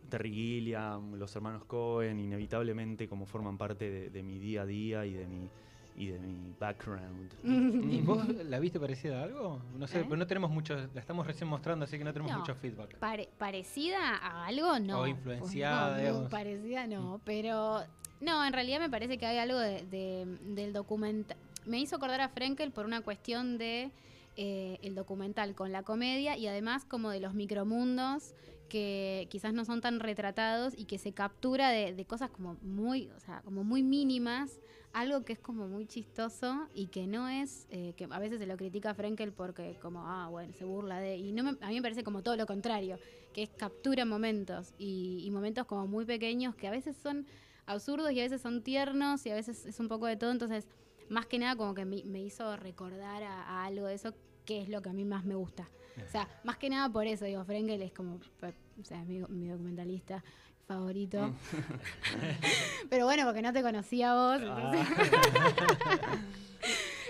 Terry 0.10 0.32
Gilliam, 0.32 1.16
los 1.16 1.36
hermanos 1.36 1.66
Cohen, 1.66 2.20
inevitablemente 2.20 3.08
como 3.10 3.26
forman 3.26 3.58
parte 3.58 4.12
de 4.12 4.24
mi 4.24 4.38
día 4.38 4.62
a 4.62 4.66
día 4.66 5.06
y 5.06 5.14
de 5.14 5.26
mi, 5.26 5.50
y 5.96 6.08
de 6.08 6.20
mi 6.20 6.54
background. 6.60 7.32
¿Y 7.92 8.02
vos 8.02 8.28
la 8.28 8.60
viste 8.60 8.80
parecida 8.80 9.20
a 9.22 9.24
algo? 9.24 9.62
No 9.78 9.88
sé, 9.88 10.00
¿Eh? 10.00 10.04
pero 10.04 10.18
no 10.18 10.26
tenemos 10.28 10.50
mucho, 10.52 10.76
la 10.94 11.00
estamos 11.02 11.26
recién 11.28 11.50
mostrando, 11.50 11.86
así 11.86 11.98
que 11.98 12.04
no 12.04 12.14
tenemos 12.14 12.32
No. 12.32 12.40
mucho 12.40 12.56
feedback. 12.56 12.98
Pare- 12.98 13.30
parecida 13.38 14.18
a 14.18 14.46
algo, 14.48 14.80
no. 14.80 15.02
O 15.02 15.08
influenciada, 15.08 15.90
No, 15.92 15.94
no, 15.96 16.00
digamos. 16.00 16.32
parecida 16.32 16.88
no, 16.88 17.22
pero 17.24 17.84
no, 18.22 18.46
en 18.46 18.54
realidad 18.54 18.80
me 18.80 18.90
parece 18.90 19.18
que 19.18 19.26
hay 19.26 19.38
algo 19.38 19.60
de, 19.60 19.84
de- 19.84 20.38
del 20.56 20.74
documental. 20.74 21.38
Me 21.66 21.80
hizo 21.80 21.96
acordar 21.96 22.22
a 22.22 22.30
Frenkel 22.30 22.72
por 22.72 22.86
una 22.86 23.02
cuestión 23.02 23.58
de 23.58 23.92
eh, 24.36 24.80
el 24.82 24.96
documental 24.96 25.54
con 25.54 25.72
la 25.72 25.84
comedia 25.84 26.36
y 26.38 26.48
además 26.48 26.86
como 26.86 27.10
de 27.12 27.20
los 27.20 27.36
micromundos 27.36 28.34
que 28.68 29.28
quizás 29.30 29.54
no 29.54 29.64
son 29.66 29.80
tan 29.80 30.00
retratados 30.00 30.74
y 30.76 30.86
que 30.86 30.98
se 30.98 31.12
captura 31.14 31.70
de, 31.70 31.94
de 31.94 32.06
cosas 32.06 32.32
como 32.32 32.56
muy, 32.64 33.10
o 33.16 33.20
sea, 33.20 33.42
como 33.46 33.64
muy 33.64 33.84
mínimas, 33.84 34.60
algo 34.94 35.26
que 35.26 35.34
es 35.34 35.40
como 35.40 35.68
muy 35.68 35.86
chistoso 35.88 36.68
y 36.74 36.88
que 36.88 37.08
no 37.08 37.28
es, 37.28 37.68
eh, 37.70 37.94
que 37.98 38.08
a 38.10 38.20
veces 38.20 38.40
se 38.40 38.46
lo 38.46 38.56
critica 38.58 38.94
Frenkel 38.94 39.34
porque 39.34 39.78
como, 39.82 40.08
ah, 40.08 40.28
bueno, 40.30 40.54
se 40.54 40.66
burla 40.66 41.00
de, 41.00 41.18
y 41.18 41.32
no 41.34 41.44
me- 41.44 41.58
a 41.62 41.68
mí 41.70 41.76
me 41.76 41.82
parece 41.82 42.04
como 42.04 42.22
todo 42.24 42.36
lo 42.36 42.46
contrario, 42.46 43.00
que 43.34 43.44
es 43.44 43.50
captura 43.50 44.06
momentos 44.06 44.74
y, 44.78 45.24
y 45.26 45.32
momentos 45.32 45.66
como 45.66 45.88
muy 45.88 46.06
pequeños 46.06 46.56
que 46.56 46.68
a 46.68 46.72
veces 46.72 46.96
son 46.96 47.26
absurdos 47.66 48.12
y 48.12 48.20
a 48.20 48.24
veces 48.24 48.42
son 48.42 48.62
tiernos 48.64 49.26
y 49.26 49.32
a 49.32 49.36
veces 49.36 49.66
es 49.66 49.80
un 49.80 49.88
poco 49.88 50.06
de 50.06 50.16
todo, 50.18 50.32
entonces 50.32 50.68
más 51.10 51.26
que 51.26 51.40
nada 51.40 51.56
como 51.56 51.74
que 51.74 51.86
me, 51.86 52.04
me 52.06 52.22
hizo 52.22 52.56
recordar 52.58 53.24
a, 53.24 53.44
a 53.44 53.66
algo 53.66 53.88
de 53.88 53.96
eso 53.96 54.14
que 54.46 54.62
es 54.62 54.70
lo 54.70 54.82
que 54.82 54.90
a 54.90 54.94
mí 54.94 55.06
más 55.06 55.26
me 55.26 55.36
gusta. 55.36 55.70
O 56.04 56.08
sea, 56.08 56.28
más 56.44 56.58
que 56.58 56.70
nada 56.70 56.90
por 56.92 57.06
eso, 57.08 57.26
digo, 57.26 57.44
Frenkel 57.46 57.82
es 57.82 57.94
como, 57.94 58.16
o 58.16 58.84
sea, 58.84 59.04
mi, 59.06 59.20
mi 59.30 59.48
documentalista 59.48 60.24
favorito. 60.68 61.28
Mm. 61.28 61.34
pero 62.90 63.06
bueno, 63.06 63.26
porque 63.26 63.42
no 63.42 63.54
te 63.54 63.62
conocía 63.62 64.14
vos. 64.14 64.42
entonces- 64.42 64.88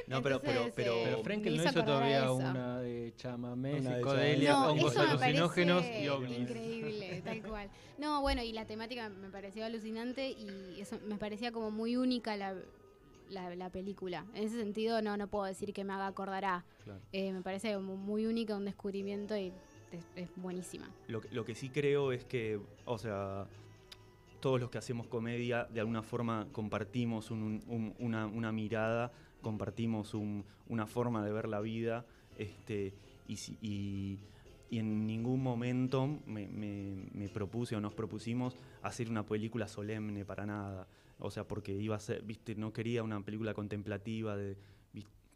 No, 0.07 0.21
pero, 0.21 0.41
pero, 0.41 0.69
pero, 0.75 0.95
Pero 1.05 1.23
Frenkel 1.23 1.55
me 1.57 1.63
no 1.63 1.69
hizo 1.69 1.83
todavía 1.83 2.23
eso. 2.25 2.35
una 2.35 2.79
de 2.81 3.13
chamamé, 3.15 3.75
Una 3.79 3.91
de 3.91 3.95
psicodelia, 3.97 4.51
no, 4.51 4.71
hongos 4.71 4.97
alucinógenos 4.97 5.85
y 5.85 6.07
ovnis. 6.09 6.39
increíble, 6.39 7.21
tal 7.23 7.41
cual. 7.41 7.69
No, 7.97 8.19
bueno, 8.21 8.43
y 8.43 8.51
la 8.51 8.65
temática 8.65 9.07
me 9.07 9.29
pareció 9.29 9.63
alucinante 9.65 10.29
y 10.31 10.77
eso 10.81 10.99
me 11.07 11.15
parecía 11.15 11.53
como 11.53 11.71
muy 11.71 11.95
única 11.95 12.35
la, 12.35 12.53
la, 13.29 13.55
la 13.55 13.69
película. 13.69 14.25
En 14.35 14.43
ese 14.43 14.57
sentido, 14.59 15.01
no, 15.01 15.15
no 15.15 15.27
puedo 15.27 15.45
decir 15.45 15.71
que 15.73 15.85
me 15.85 15.93
haga 15.93 16.07
acordar 16.07 16.43
a. 16.43 16.65
Claro. 16.83 16.99
Eh, 17.13 17.31
me 17.31 17.41
parece 17.41 17.73
como 17.73 17.95
muy 17.95 18.25
única, 18.25 18.57
un 18.57 18.65
descubrimiento 18.65 19.37
y 19.37 19.53
es, 19.93 20.03
es 20.15 20.29
buenísima. 20.35 20.89
Lo, 21.07 21.21
lo 21.31 21.45
que 21.45 21.55
sí 21.55 21.69
creo 21.69 22.11
es 22.11 22.25
que, 22.25 22.59
o 22.85 22.97
sea, 22.97 23.45
todos 24.39 24.59
los 24.59 24.69
que 24.69 24.77
hacemos 24.77 25.07
comedia, 25.07 25.65
de 25.65 25.79
alguna 25.79 26.01
forma 26.03 26.47
compartimos 26.51 27.31
un- 27.31 27.63
un- 27.67 27.93
una, 27.99 28.27
una 28.27 28.51
mirada, 28.51 29.11
compartimos 29.41 30.13
un- 30.13 30.43
una 30.67 30.85
forma 30.87 31.23
de 31.23 31.31
ver 31.31 31.47
la 31.47 31.61
vida, 31.61 32.05
este, 32.37 32.93
y, 33.27 33.35
y- 33.61 34.19
y 34.69 34.79
en 34.79 35.05
ningún 35.05 35.41
momento 35.43 36.07
me, 36.25 36.47
me- 36.47 37.07
me 37.13 37.29
propuse 37.29 37.75
o 37.75 37.81
nos 37.81 37.93
propusimos 37.93 38.55
hacer 38.81 39.09
una 39.09 39.23
película 39.25 39.67
solemne 39.67 40.25
para 40.25 40.45
nada. 40.45 40.87
O 41.19 41.29
sea, 41.29 41.47
porque 41.47 41.71
iba 41.73 41.95
a 41.95 41.99
ser, 41.99 42.23
viste, 42.23 42.55
no 42.55 42.73
quería 42.73 43.03
una 43.03 43.21
película 43.21 43.53
contemplativa, 43.53 44.35
de, 44.35 44.57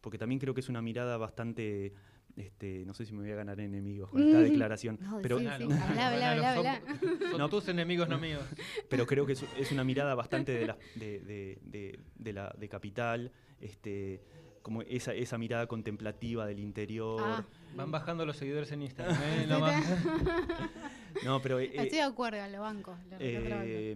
porque 0.02 0.18
también 0.18 0.40
creo 0.40 0.54
que 0.54 0.62
es 0.62 0.70
una 0.70 0.82
mirada 0.82 1.18
bastante, 1.18 1.94
este, 2.38 2.86
no 2.86 2.94
sé 2.94 3.06
si 3.06 3.14
me 3.14 3.22
voy 3.24 3.32
a 3.32 3.36
ganar 3.36 3.60
enemigos 3.60 4.10
con 4.10 4.22
esta 4.24 4.40
declaración, 4.40 4.98
No, 5.02 5.20
pero, 5.22 5.40
sí, 5.40 5.44
Claro. 5.46 5.68
sí. 5.68 5.74
Habla, 5.74 6.08
habla, 6.08 6.32
habla, 6.32 6.56
Son- 6.56 6.68
habla. 6.68 7.30
Son 7.32 7.38
No. 7.40 7.50
tus 7.50 7.68
enemigos, 7.68 8.08
no 8.08 8.18
míos. 8.20 8.44
pero 8.90 9.06
creo 9.06 9.26
que 9.26 9.34
es, 9.34 9.44
es 9.58 9.72
una 9.72 9.84
mirada 9.84 10.14
bastante 10.16 10.52
de, 10.54 10.68
la, 10.68 10.78
de, 10.96 11.20
de- 11.20 11.60
de- 11.64 12.00
de 12.16 12.34
la, 12.34 12.54
de 12.58 12.70
capital, 12.70 13.32
este, 13.60 14.22
como 14.62 14.82
esa, 14.84 15.14
esa 15.14 15.38
mirada 15.38 15.66
contemplativa 15.68 16.46
del 16.46 16.60
interior. 16.60 17.20
Ah, 17.24 17.44
Van 17.76 17.90
bajando 17.92 18.26
los 18.26 18.38
seguidores 18.38 18.72
en 18.72 18.84
Instagram, 18.84 19.18
¿eh? 19.24 19.48
No, 21.24 21.42
pero 21.44 21.60
eh, 21.60 21.72
Estoy 21.74 21.90
de 21.98 22.02
acuerdo, 22.02 22.46
lo 22.52 22.62
banco. 22.62 22.96
Lo 23.10 23.18
eh, 23.20 23.96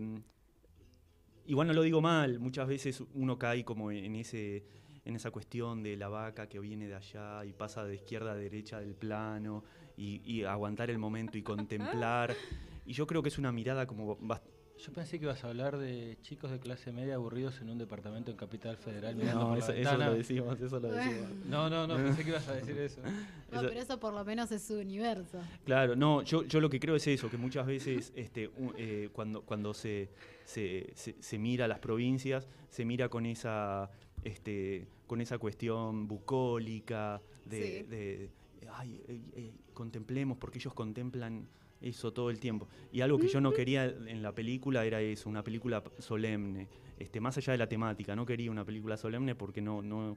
igual 1.46 1.68
no 1.68 1.74
lo 1.74 1.82
digo 1.82 2.02
mal, 2.02 2.40
muchas 2.40 2.68
veces 2.68 3.04
uno 3.14 3.38
cae 3.38 3.64
como 3.66 3.92
en 3.92 4.16
ese 4.16 4.64
en 5.06 5.16
esa 5.16 5.32
cuestión 5.32 5.82
de 5.84 5.98
la 5.98 6.08
vaca 6.10 6.48
que 6.48 6.60
viene 6.60 6.88
de 6.88 6.96
allá 6.96 7.44
y 7.46 7.54
pasa 7.54 7.84
de 7.84 7.96
izquierda 7.96 8.32
a 8.32 8.36
derecha 8.36 8.80
del 8.80 8.94
plano 8.96 9.64
y, 9.98 10.22
y 10.24 10.44
aguantar 10.44 10.90
el 10.90 10.98
momento 10.98 11.38
y 11.38 11.44
contemplar. 11.44 12.36
Y 12.84 12.94
yo 12.94 13.06
creo 13.06 13.22
que 13.22 13.30
es 13.30 13.38
una 13.38 13.52
mirada 13.52 13.86
como 13.86 14.18
bast- 14.18 14.42
Yo 14.86 14.92
pensé 14.94 15.20
que 15.20 15.26
ibas 15.26 15.44
a 15.44 15.50
hablar 15.50 15.78
de 15.78 16.18
chicos 16.24 16.50
de 16.50 16.60
clase 16.60 16.92
media 16.92 17.14
aburridos 17.16 17.62
en 17.62 17.70
un 17.70 17.78
departamento 17.78 18.32
en 18.32 18.38
Capital 18.38 18.78
Federal 18.78 19.16
mirando 19.16 19.50
No, 19.50 19.56
eso, 19.56 19.72
eso 19.74 19.96
lo 19.96 20.14
decimos, 20.14 20.60
eso 20.60 20.80
lo 20.80 20.88
decimos. 20.92 21.30
No, 21.48 21.70
no, 21.70 21.86
no, 21.86 21.98
pensé 21.98 22.24
que 22.24 22.30
ibas 22.32 22.48
a 22.48 22.54
decir 22.56 22.78
eso. 22.80 23.00
No, 23.52 23.60
eso- 23.60 23.68
pero 23.70 23.80
eso 23.80 24.00
por 24.00 24.14
lo 24.14 24.26
menos 24.26 24.52
es 24.52 24.64
su 24.64 24.80
universo. 24.80 25.40
Claro, 25.66 25.96
no, 25.96 26.24
yo, 26.24 26.44
yo 26.46 26.60
lo 26.60 26.70
que 26.70 26.80
creo 26.80 26.96
es 26.96 27.06
eso, 27.06 27.30
que 27.30 27.38
muchas 27.38 27.68
veces 27.68 28.12
este, 28.16 28.50
eh, 28.78 29.10
cuando, 29.14 29.42
cuando 29.44 29.74
se, 29.76 30.10
se, 30.46 30.92
se- 30.96 31.16
se 31.22 31.38
mira 31.38 31.68
las 31.68 31.78
provincias, 31.78 32.48
se 32.72 32.84
mira 32.84 33.08
con 33.08 33.28
esa, 33.28 33.92
este, 34.24 34.88
con 35.06 35.22
esa 35.22 35.38
cuestión 35.38 36.08
bucólica 36.08 37.22
de, 37.46 37.62
Sí. 37.62 37.84
de, 37.84 38.30
ay, 38.74 39.00
eh, 39.08 39.20
eh, 39.36 39.52
contemplemos, 39.76 40.38
porque 40.40 40.58
ellos 40.58 40.74
contemplan 40.74 41.48
eso 41.82 42.12
todo 42.14 42.30
el 42.30 42.40
tiempo. 42.40 42.68
Y 42.92 43.02
algo 43.02 43.18
que 43.18 43.28
yo 43.28 43.42
no 43.42 43.52
quería 43.54 43.86
en 43.86 44.22
la 44.22 44.34
película 44.34 44.86
era 44.86 45.02
eso, 45.02 45.30
una 45.30 45.44
película 45.44 45.84
solemne, 46.00 46.68
este, 47.00 47.20
más 47.20 47.38
allá 47.38 47.54
de 47.54 47.58
la 47.58 47.68
temática, 47.68 48.16
no 48.16 48.26
quería 48.26 48.52
una 48.52 48.64
película 48.66 48.98
solemne 48.98 49.34
porque 49.36 49.62
no, 49.62 49.82
no, 49.82 50.16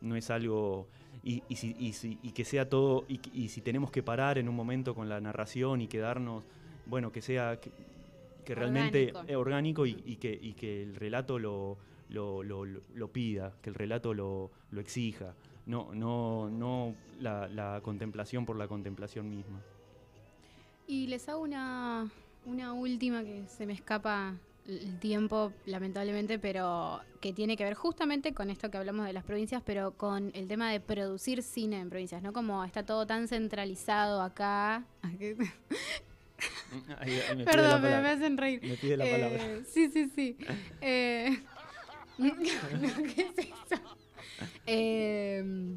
no 0.00 0.16
es 0.16 0.30
algo 0.30 0.86
y, 1.24 1.42
y, 1.48 1.56
si- 1.56 1.76
y 1.78 1.92
si- 1.92 2.18
y 2.22 2.30
que 2.32 2.44
sea 2.44 2.68
todo 2.68 3.04
y, 3.08 3.48
si 3.48 3.60
tenemos 3.60 3.90
que 3.90 4.02
parar 4.02 4.38
en 4.38 4.48
un 4.48 4.54
momento 4.54 4.94
con 4.94 5.08
la 5.08 5.20
narración 5.20 5.80
y 5.80 5.88
quedarnos 5.88 6.44
bueno 6.86 7.10
que 7.12 7.20
sea 7.20 7.58
que, 7.60 7.70
que 8.44 8.54
realmente 8.54 9.08
Orgánico. 9.08 9.30
es 9.32 9.36
orgánico 9.36 9.86
y, 9.86 9.94
que, 10.16 10.38
y 10.40 10.54
que 10.54 10.82
el 10.82 10.94
relato 10.96 11.38
lo, 11.38 11.76
lo, 12.08 12.42
lo- 12.42 12.64
lo- 12.64 12.80
lo 12.94 13.08
pida 13.12 13.52
que 13.60 13.68
el 13.70 13.74
relato 13.74 14.14
lo, 14.14 14.50
lo 14.70 14.80
exija 14.80 15.34
no 15.66 15.92
no 15.92 16.48
no 16.48 16.94
la, 17.20 17.48
la 17.48 17.80
contemplación 17.82 18.46
por 18.46 18.56
la 18.56 18.66
contemplación 18.68 19.28
misma 19.28 19.60
Y 20.90 21.06
les 21.06 21.28
hago 21.28 21.40
una, 21.42 22.10
una 22.46 22.72
última 22.72 23.22
que 23.22 23.44
se 23.46 23.64
me 23.64 23.72
escapa 23.74 24.34
el 24.66 24.98
tiempo, 24.98 25.52
lamentablemente, 25.64 26.40
pero 26.40 27.00
que 27.20 27.32
tiene 27.32 27.56
que 27.56 27.62
ver 27.62 27.74
justamente 27.74 28.34
con 28.34 28.50
esto 28.50 28.72
que 28.72 28.78
hablamos 28.78 29.06
de 29.06 29.12
las 29.12 29.22
provincias, 29.22 29.62
pero 29.64 29.92
con 29.92 30.32
el 30.34 30.48
tema 30.48 30.72
de 30.72 30.80
producir 30.80 31.44
cine 31.44 31.78
en 31.78 31.90
provincias, 31.90 32.22
¿no? 32.24 32.32
Como 32.32 32.64
está 32.64 32.84
todo 32.84 33.06
tan 33.06 33.28
centralizado 33.28 34.20
acá. 34.20 34.84
Me 37.36 37.44
Perdón, 37.44 37.82
pero 37.82 38.02
me 38.02 38.08
hacen 38.08 38.36
reír. 38.36 38.60
Me 38.62 38.74
pide 38.76 38.96
la 38.96 39.04
Eh, 39.06 39.12
palabra. 39.12 39.64
Sí, 39.68 39.90
sí, 39.92 40.10
sí. 40.12 40.36
Eh, 40.80 41.40
¿Qué 42.18 43.22
es 43.22 43.38
eso? 43.38 43.80
Eh, 44.66 45.76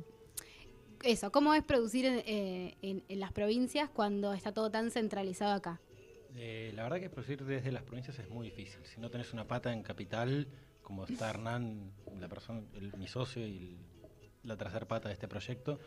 eso, 1.03 1.31
¿cómo 1.31 1.53
es 1.53 1.63
producir 1.63 2.05
en, 2.05 2.23
eh, 2.25 2.75
en- 2.81 3.03
las 3.19 3.31
provincias 3.31 3.89
cuando 3.89 4.33
está 4.33 4.51
todo 4.53 4.69
tan 4.71 4.89
centralizado 4.91 5.53
acá? 5.53 5.79
Eh, 6.35 6.71
la 6.75 6.83
verdad 6.83 6.99
que 6.99 7.09
producir 7.09 7.43
desde 7.43 7.71
las 7.71 7.83
provincias 7.83 8.17
es 8.19 8.29
muy 8.29 8.49
difícil. 8.49 8.79
Si 8.85 8.99
no 8.99 9.09
tenés 9.09 9.33
una 9.33 9.45
pata 9.47 9.71
en 9.71 9.83
capital, 9.83 10.47
como 10.81 11.05
está 11.05 11.29
Hernán, 11.29 11.91
la 12.19 12.27
persona, 12.27 12.61
el- 12.75 12.93
mi 12.97 13.07
socio 13.07 13.45
y 13.45 13.77
la 14.43 14.57
tercera 14.57 14.87
pata 14.87 15.09
de 15.09 15.13
este 15.13 15.27
proyecto, 15.27 15.79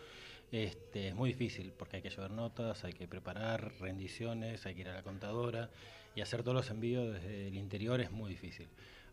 este, 0.52 1.08
es 1.08 1.14
muy 1.14 1.30
difícil 1.32 1.72
porque 1.76 1.96
hay 1.96 2.02
que 2.02 2.10
llevar 2.10 2.30
notas, 2.30 2.84
hay 2.84 2.92
que 2.92 3.08
preparar 3.08 3.72
rendiciones, 3.80 4.64
hay 4.66 4.74
que 4.74 4.82
ir 4.82 4.88
a 4.88 4.94
la 4.94 5.02
contadora 5.02 5.70
y 6.14 6.20
hacer 6.20 6.42
todos 6.42 6.54
los 6.54 6.70
envíos 6.70 7.12
desde 7.14 7.48
el 7.48 7.54
interior 7.56 8.00
es 8.00 8.10
muy 8.12 8.30
difícil. 8.30 8.68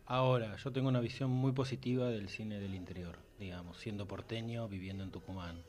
Ahora, 0.06 0.56
yo 0.56 0.70
tengo 0.70 0.88
una 0.88 1.00
visión 1.00 1.30
muy 1.30 1.52
positiva 1.52 2.08
del 2.10 2.28
cine 2.28 2.60
del 2.60 2.74
interior, 2.74 3.16
digamos, 3.38 3.78
siendo 3.78 4.06
porteño, 4.06 4.68
viviendo 4.68 5.02
en 5.02 5.10
Tucumán. 5.10 5.62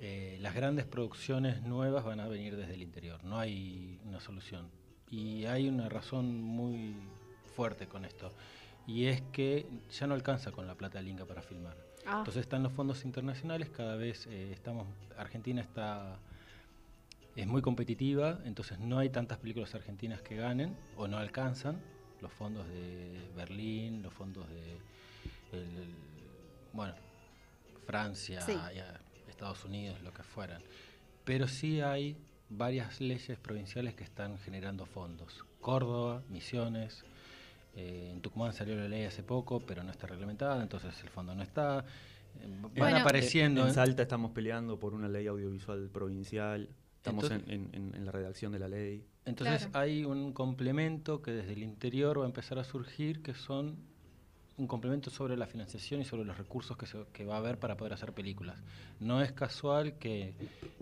Eh, 0.00 0.38
las 0.40 0.54
grandes 0.54 0.84
producciones 0.86 1.62
nuevas 1.62 2.04
van 2.04 2.20
a 2.20 2.26
venir 2.28 2.56
desde 2.56 2.74
el 2.74 2.82
interior, 2.82 3.22
no 3.24 3.38
hay 3.38 4.00
una 4.04 4.20
solución. 4.20 4.68
Y 5.10 5.44
hay 5.46 5.68
una 5.68 5.88
razón 5.88 6.42
muy 6.42 6.96
fuerte 7.54 7.86
con 7.86 8.04
esto, 8.04 8.32
y 8.86 9.06
es 9.06 9.22
que 9.32 9.66
ya 9.92 10.06
no 10.06 10.14
alcanza 10.14 10.50
con 10.50 10.66
la 10.66 10.74
plata 10.74 10.98
del 10.98 11.08
Inca 11.08 11.24
para 11.24 11.40
filmar. 11.42 11.76
Ah, 12.04 12.18
Entonces 12.18 12.42
están 12.42 12.62
los 12.64 12.72
fondos 12.72 13.04
internacionales, 13.04 13.70
cada 13.70 13.96
vez 13.96 14.26
eh, 14.26 14.50
estamos, 14.52 14.86
Argentina 15.16 15.60
está, 15.62 16.18
es 17.36 17.46
muy 17.46 17.62
competitiva, 17.62 18.40
entonces 18.44 18.78
no 18.80 18.98
hay 18.98 19.08
tantas 19.10 19.38
películas 19.38 19.74
argentinas 19.74 20.20
que 20.22 20.36
ganen 20.36 20.76
o 20.96 21.06
no 21.06 21.16
alcanzan 21.18 21.80
los 22.20 22.32
fondos 22.32 22.66
de 22.68 23.30
Berlín, 23.36 24.02
los 24.02 24.12
fondos 24.12 24.48
de, 24.50 24.78
el- 25.52 25.94
bueno, 26.72 26.94
Francia, 27.86 28.40
Sí. 28.40 28.52
ya, 28.74 29.00
Estados 29.44 29.64
Unidos, 29.66 30.00
lo 30.02 30.12
que 30.12 30.22
fueran. 30.22 30.62
Pero 31.24 31.46
sí 31.48 31.80
hay 31.82 32.16
varias 32.48 33.00
leyes 33.00 33.38
provinciales 33.38 33.94
que 33.94 34.02
están 34.04 34.38
generando 34.38 34.86
fondos. 34.86 35.44
Córdoba, 35.60 36.22
Misiones, 36.30 37.04
Eh, 37.76 38.10
en 38.12 38.20
Tucumán 38.20 38.52
salió 38.52 38.76
la 38.76 38.86
ley 38.86 39.02
hace 39.04 39.24
poco, 39.24 39.58
pero 39.66 39.82
no 39.82 39.90
está 39.90 40.06
reglamentada, 40.06 40.62
entonces 40.62 40.94
el 41.02 41.08
fondo 41.08 41.34
no 41.34 41.42
está. 41.42 41.80
Eh, 42.40 42.46
Van 42.62 42.70
Bueno, 42.76 42.98
apareciendo. 42.98 43.62
En 43.64 43.70
¿eh? 43.70 43.74
Salta 43.74 44.02
estamos 44.02 44.30
peleando 44.30 44.78
por 44.78 44.94
una 44.94 45.08
ley 45.08 45.26
audiovisual 45.26 45.90
provincial. 45.92 46.68
Estamos 46.98 47.24
Entonces- 47.24 47.48
en, 47.52 47.70
en- 47.74 47.86
en- 47.88 47.94
en 47.96 48.04
la 48.06 48.12
redacción 48.12 48.52
de 48.52 48.60
la 48.60 48.68
ley. 48.68 49.04
Entonces 49.24 49.66
Claro. 49.66 49.80
hay 49.80 50.04
un 50.04 50.32
complemento 50.32 51.20
que 51.20 51.32
desde 51.32 51.52
el 51.54 51.64
interior 51.64 52.20
va 52.20 52.22
a 52.22 52.26
empezar 52.28 52.60
a 52.60 52.64
surgir, 52.64 53.22
que 53.22 53.34
son 53.34 53.76
un 54.56 54.66
complemento 54.68 55.10
sobre 55.10 55.36
la 55.36 55.46
financiación 55.46 56.00
y 56.00 56.04
sobre 56.04 56.24
los 56.24 56.38
recursos 56.38 56.76
que, 56.76 56.86
se- 56.86 57.04
que 57.12 57.24
va 57.24 57.34
a 57.34 57.38
haber 57.38 57.58
para 57.58 57.76
poder 57.76 57.92
hacer 57.94 58.12
películas. 58.12 58.56
No 59.00 59.20
es 59.20 59.32
casual 59.32 59.98
que 59.98 60.34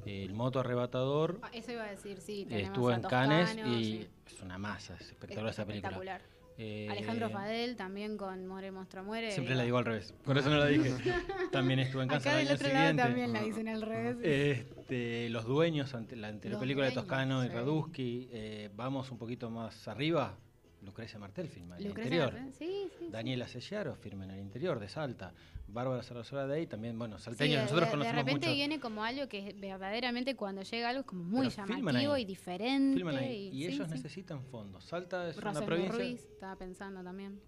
eh, 0.04 0.24
el 0.24 0.34
moto 0.34 0.60
arrebatador 0.60 1.38
Ah, 1.42 1.48
Eso 1.54 1.72
iba 1.72 1.84
a 1.84 1.90
decir, 1.90 2.20
sí. 2.20 2.46
eh, 2.50 2.62
estuvo 2.62 2.90
a 2.90 2.96
en 2.96 3.02
Cannes 3.02 3.56
y 3.66 3.84
sí. 3.84 4.08
es 4.26 4.42
una 4.42 4.58
masa, 4.58 4.94
es 4.94 5.00
Es 5.02 5.08
espectacular 5.08 5.50
esa 5.52 5.64
película. 5.64 5.90
espectacular. 5.92 6.32
Eh, 6.58 6.86
Alejandro 6.90 7.30
Fadel 7.30 7.76
también 7.76 8.18
con 8.18 8.46
More 8.46 8.70
Monstruo 8.70 9.02
Muere. 9.02 9.30
Siempre 9.32 9.54
la 9.54 9.62
digo 9.62 9.78
al 9.78 9.86
revés, 9.86 10.12
por 10.22 10.36
eso 10.36 10.50
no 10.50 10.58
la 10.58 10.66
dije. 10.66 10.92
También 11.50 11.78
estuvo 11.80 12.02
en 12.02 12.08
Cannes 12.08 12.26
Acá 12.26 12.40
el 12.42 12.46
del 12.46 12.48
año 12.48 12.54
otro 12.56 12.68
lado 12.68 12.78
siguiente. 12.88 13.02
también 13.02 13.32
la 13.32 13.42
dicen 13.42 13.68
al 13.68 13.80
revés. 13.82 14.16
Este, 14.22 15.30
los 15.30 15.46
dueños 15.46 15.94
ante 15.94 16.14
la, 16.14 16.28
ante 16.28 16.50
la 16.50 16.60
película 16.60 16.86
de 16.86 16.92
Toscano 16.92 17.42
y. 17.44 17.48
Radusky, 17.48 18.28
eh, 18.32 18.70
vamos 18.76 19.10
un 19.10 19.16
poquito 19.18 19.48
más 19.50 19.88
arriba, 19.88 20.36
Lucrecia 20.82 21.18
Martel 21.18 21.48
firma 21.48 21.76
en 21.76 21.82
el 21.82 21.88
interior. 21.90 22.32
Martel, 22.32 22.52
Sí, 22.54 22.66
sí. 22.66 22.92
sí. 22.98 23.08
Daniela 23.10 23.46
Sellaro 23.46 23.94
firma 23.94 24.24
en 24.24 24.32
el 24.32 24.40
interior 24.40 24.80
de 24.80 24.88
Salta. 24.88 25.32
Bárbara 25.68 26.02
Sarasora 26.02 26.46
de 26.46 26.54
ahí 26.56 26.66
también, 26.66 26.98
bueno, 26.98 27.18
Sí, 27.18 27.24
salteños, 27.24 27.56
de- 27.56 27.62
nosotros 27.62 27.86
de, 27.86 27.90
conocemos 27.92 28.16
de 28.16 28.22
repente 28.22 28.46
mucho. 28.48 28.56
viene 28.56 28.80
como 28.80 29.04
algo 29.04 29.28
que 29.28 29.54
verdaderamente 29.58 30.34
cuando 30.36 30.62
llega 30.62 30.88
algo 30.90 31.00
es 31.00 31.06
como 31.06 31.22
muy 31.24 31.48
Pero 31.48 31.66
llamativo 31.66 32.16
y 32.18 32.24
diferente. 32.24 32.96
Filman 32.96 33.16
ahí, 33.16 33.48
y, 33.52 33.66
sí, 33.68 33.74
ellos 33.74 33.86
sí. 33.88 33.94
necesitan 33.94 34.42
fondos. 34.42 34.84
Salta 34.84 35.28
es 35.30 35.36
una 35.38 35.46
Rosendo 35.52 35.66
provincia. 35.66 35.94
Ruiz, 35.98 36.20
estaba 36.24 36.56
pensando 36.56 37.02
también. 37.02 37.40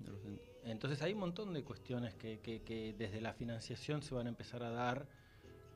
Entonces 0.65 1.03
hay 1.03 1.13
un 1.13 1.19
montón 1.21 1.53
de 1.53 1.63
cuestiones 1.65 2.15
que, 2.15 2.39
que- 2.39 2.63
que 2.63 2.95
desde 2.97 3.21
la 3.21 3.35
financiación 3.35 4.03
se 4.03 4.15
van 4.15 4.27
a 4.27 4.31
empezar 4.31 4.63
a 4.63 4.71
dar, 4.71 5.07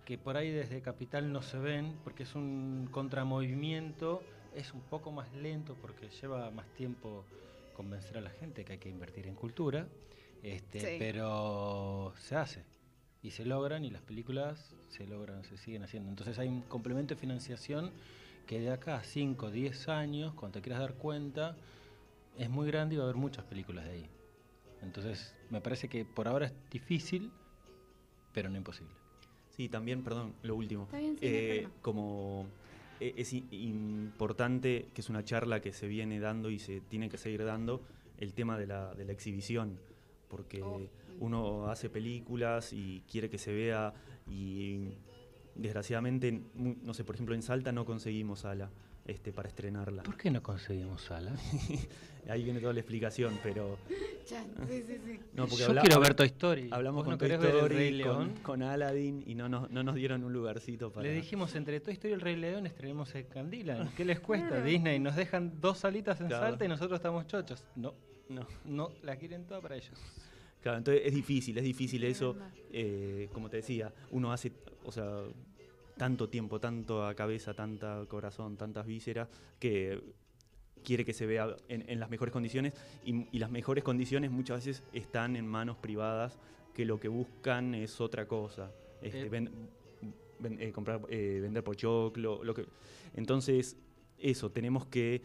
que 0.07 0.16
por 0.16 0.37
ahí 0.38 0.51
desde 0.51 0.81
Capital 0.81 1.31
no 1.31 1.42
se 1.42 1.59
ven, 1.59 1.99
porque 2.05 2.23
es 2.23 2.35
un 2.35 2.88
contramovimiento, 2.90 4.23
es 4.59 4.75
un 4.75 4.81
poco 4.83 5.12
más 5.12 5.33
lento 5.35 5.77
porque 5.81 6.09
lleva 6.09 6.51
más 6.51 6.66
tiempo 6.75 7.25
convencer 7.75 8.18
a 8.18 8.21
la 8.21 8.31
gente 8.31 8.64
que 8.64 8.73
hay 8.75 8.79
que 8.79 8.88
invertir 8.88 9.27
en 9.27 9.35
cultura, 9.35 9.87
este, 10.42 10.81
Sí. 10.81 10.97
pero 10.99 12.12
se 12.18 12.37
hace 12.37 12.64
y 13.23 13.31
se 13.31 13.44
logran 13.44 13.85
y 13.85 13.90
las 13.90 14.03
películas 14.03 14.75
se 14.88 15.07
logran, 15.07 15.44
se 15.44 15.57
siguen 15.57 15.83
haciendo. 15.85 16.09
Entonces 16.11 16.38
hay 16.38 16.49
un 16.49 16.62
complemento 16.62 17.14
de 17.14 17.21
financiación 17.21 17.90
que 18.47 18.61
de 18.61 18.71
acá 18.71 18.97
a 18.97 19.05
5, 19.05 19.51
10 19.51 19.88
años, 19.88 20.35
cuando 20.35 20.55
te 20.59 20.62
quieras 20.62 20.81
dar 20.81 20.94
cuenta, 20.94 21.57
es 22.37 22.49
muy 22.51 22.66
grande 22.66 22.94
y 22.94 22.99
va 22.99 23.05
a 23.05 23.07
haber 23.07 23.16
muchas 23.16 23.44
películas 23.44 23.85
de 23.85 23.90
ahí. 23.92 24.07
Entonces, 24.81 25.35
me 25.51 25.61
parece 25.61 25.88
que 25.88 26.05
por 26.05 26.29
ahora 26.29 26.47
es 26.47 26.53
difícil, 26.71 27.31
pero 28.33 28.49
no 28.49 28.57
imposible. 28.57 28.94
Sí, 29.51 29.68
también, 29.68 30.03
perdón, 30.05 30.35
lo 30.42 30.55
último. 30.55 30.85
Está 30.85 30.99
bien, 30.99 31.18
sí, 31.18 31.27
Eh, 31.27 31.68
como 31.83 32.47
es 33.00 33.32
i- 33.32 33.46
importante, 33.50 34.88
que 34.94 35.00
es 35.00 35.08
una 35.08 35.24
charla 35.24 35.61
que 35.61 35.72
se 35.72 35.87
viene 35.88 36.20
dando 36.20 36.50
y 36.50 36.58
se 36.58 36.80
tiene 36.80 37.08
que 37.08 37.18
seguir 37.18 37.44
dando, 37.44 37.82
el 38.18 38.34
tema 38.34 38.58
de 38.58 38.66
la, 38.66 38.94
de 38.94 39.04
la 39.04 39.12
exhibición. 39.12 39.78
Porque 40.28 40.62
Oh, 40.62 40.80
uno 41.20 41.68
hace 41.70 41.88
películas 41.88 42.72
y 42.72 43.02
quiere 43.11 43.30
que 43.30 43.38
se 43.38 43.52
vea 43.52 43.92
y 44.30 44.88
desgraciadamente, 45.54 46.40
no 46.54 46.94
sé, 46.94 47.04
por 47.04 47.14
ejemplo 47.14 47.34
en 47.34 47.42
Salta 47.42 47.72
no 47.72 47.84
conseguimos 47.84 48.40
sala 48.40 48.70
este, 49.09 49.33
para 49.33 49.49
estrenarla. 49.49 50.05
¿Por 50.05 50.16
qué 50.16 50.31
no 50.31 50.40
conseguimos 50.42 51.03
sala? 51.03 51.33
Ahí 52.29 52.44
viene 52.44 52.61
toda 52.61 52.75
la 52.75 52.81
explicación, 52.81 53.38
pero... 53.42 53.79
Ya, 54.29 54.44
sí, 54.68 54.83
sí, 54.87 54.99
sí. 55.07 55.18
No, 55.33 55.47
porque 55.47 55.62
Yo 55.64 55.68
habla- 55.71 55.81
quiero 55.81 55.99
ver 56.01 56.14
Toy 56.14 56.27
Story. 56.27 56.68
Hablamos 56.71 56.97
¿Vos 56.97 57.05
con 57.05 57.12
no 57.12 57.18
Toy 57.18 57.29
querés 57.29 57.40
ver 57.40 57.51
El 57.51 57.57
Story, 57.57 57.75
Rey 57.75 57.90
con, 58.03 58.18
León? 58.18 58.35
con 58.42 58.62
Aladdin 58.62 59.25
y 59.27 59.35
no 59.35 59.49
nos, 59.49 59.71
no 59.71 59.83
nos 59.83 59.94
dieron 59.94 60.23
un 60.23 60.35
lugarcito 60.35 60.92
para... 60.92 61.07
Le 61.09 61.14
dijimos 61.14 61.55
entre 61.55 61.81
Toy 61.81 61.94
Story 61.94 62.11
y 62.11 62.14
El 62.14 62.21
Rey 62.21 62.37
León 62.37 62.66
estrenemos 62.66 63.14
el 63.14 63.27
Candilan. 63.27 63.88
¿Qué 63.97 64.05
les 64.05 64.21
cuesta? 64.21 64.62
Disney 64.62 64.99
nos 65.01 65.16
dejan 65.16 65.59
dos 65.62 65.79
salitas 65.79 66.21
en 66.21 66.27
Claro. 66.27 66.44
Salta 66.47 66.66
y 66.66 66.68
nosotros 66.68 66.99
estamos 66.99 67.27
chochos. 67.27 67.64
No, 67.75 67.94
No. 68.29 68.47
no, 68.66 68.92
la 69.03 69.16
quieren 69.16 69.47
toda 69.47 69.62
para 69.62 69.77
ellos. 69.77 69.99
Claro, 70.61 70.77
entonces 70.77 71.03
es 71.07 71.14
difícil, 71.14 71.57
es 71.57 71.64
difícil 71.64 72.05
Es 72.05 72.16
eso. 72.18 72.37
eh, 72.71 73.31
como 73.33 73.49
te 73.49 73.57
decía, 73.59 73.90
uno 74.11 74.31
hace, 74.31 74.53
o 74.85 74.92
sea, 74.92 75.23
tanto 75.98 76.28
tiempo, 76.28 76.61
tanta 76.61 77.14
cabeza, 77.14 77.52
tanta 77.54 78.04
corazón, 78.08 78.56
tantas 78.56 78.87
vísceras, 78.87 79.28
que 79.58 80.00
quiere 80.84 81.04
que 81.04 81.12
se 81.12 81.26
vea 81.26 81.54
en, 81.68 81.84
en 81.90 82.00
las 82.00 82.08
mejores 82.08 82.32
condiciones 82.32 82.72
y, 83.04 83.26
y 83.32 83.38
las 83.40 83.50
mejores 83.50 83.84
condiciones 83.84 84.30
muchas 84.30 84.64
veces 84.64 84.82
están 84.92 85.37
en 85.37 85.46
manos 85.46 85.76
privadas 85.76 86.38
que 86.72 86.84
lo 86.84 86.98
que 87.00 87.08
buscan 87.08 87.74
es 87.74 88.00
otra 88.00 88.26
cosa. 88.26 88.70
Este, 89.02 89.22
Eh. 89.22 89.28
ven- 89.28 89.50
ven- 90.38 90.56
eh, 90.61 90.70
comprar, 90.72 91.00
eh, 91.11 91.40
vender 91.42 91.64
pochoclo, 91.64 92.42
lo 92.44 92.54
que... 92.54 92.64
Entonces, 93.16 93.76
eso, 94.18 94.50
tenemos 94.52 94.87
que, 94.87 95.22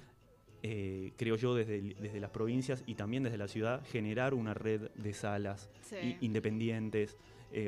creo 1.17 1.35
yo, 1.35 1.53
desde, 1.53 1.81
desde 1.99 2.19
las 2.19 2.31
provincias 2.31 2.83
y 2.87 2.95
también 2.95 3.21
desde 3.23 3.37
la 3.37 3.47
ciudad, 3.47 3.83
generar 3.85 4.33
una 4.33 4.53
red 4.53 4.89
de 4.95 5.13
salas 5.13 5.69
Sí. 5.81 6.17
independientes 6.21 7.17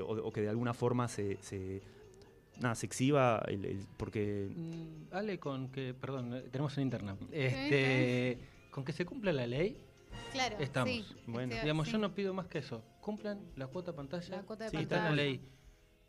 o, 0.03 0.13
o 0.13 0.31
que 0.31 0.41
de 0.41 0.49
alguna 0.49 0.73
forma 0.73 1.07
se, 1.07 1.37
se, 1.41 1.81
nada, 2.59 2.75
se 2.75 2.85
exhiba, 2.85 3.43
el- 3.47 3.65
el- 3.65 3.85
porque 3.97 4.49
Mm, 4.55 5.13
Ale, 5.13 5.39
con 5.39 5.69
que, 5.69 5.93
perdón, 5.93 6.33
eh, 6.35 6.41
tenemos 6.51 6.73
una 6.77 6.83
interna. 6.83 7.17
Este, 7.31 8.39
con 8.71 8.83
que 8.83 8.91
se 8.93 9.05
cumpla 9.05 9.31
la 9.33 9.47
ley, 9.47 9.81
Claro, 10.31 10.57
Estamos. 10.59 10.89
sí, 10.93 11.05
Bueno. 11.27 11.53
este, 11.53 11.63
digamos, 11.63 11.87
sí. 11.87 11.93
yo 11.93 11.97
no 11.97 12.13
pido 12.13 12.33
más 12.33 12.47
que 12.47 12.57
eso. 12.59 12.83
Cumplan 13.01 13.39
la 13.55 13.67
cuota 13.67 13.93
pantalla. 13.95 14.37
La 14.37 14.43
cuota 14.43 14.65
de 14.65 14.69
Sí, 14.71 14.77
está 14.77 14.97
en 14.97 15.03
la 15.03 15.07
pantalla. 15.09 15.29
ley. 15.29 15.41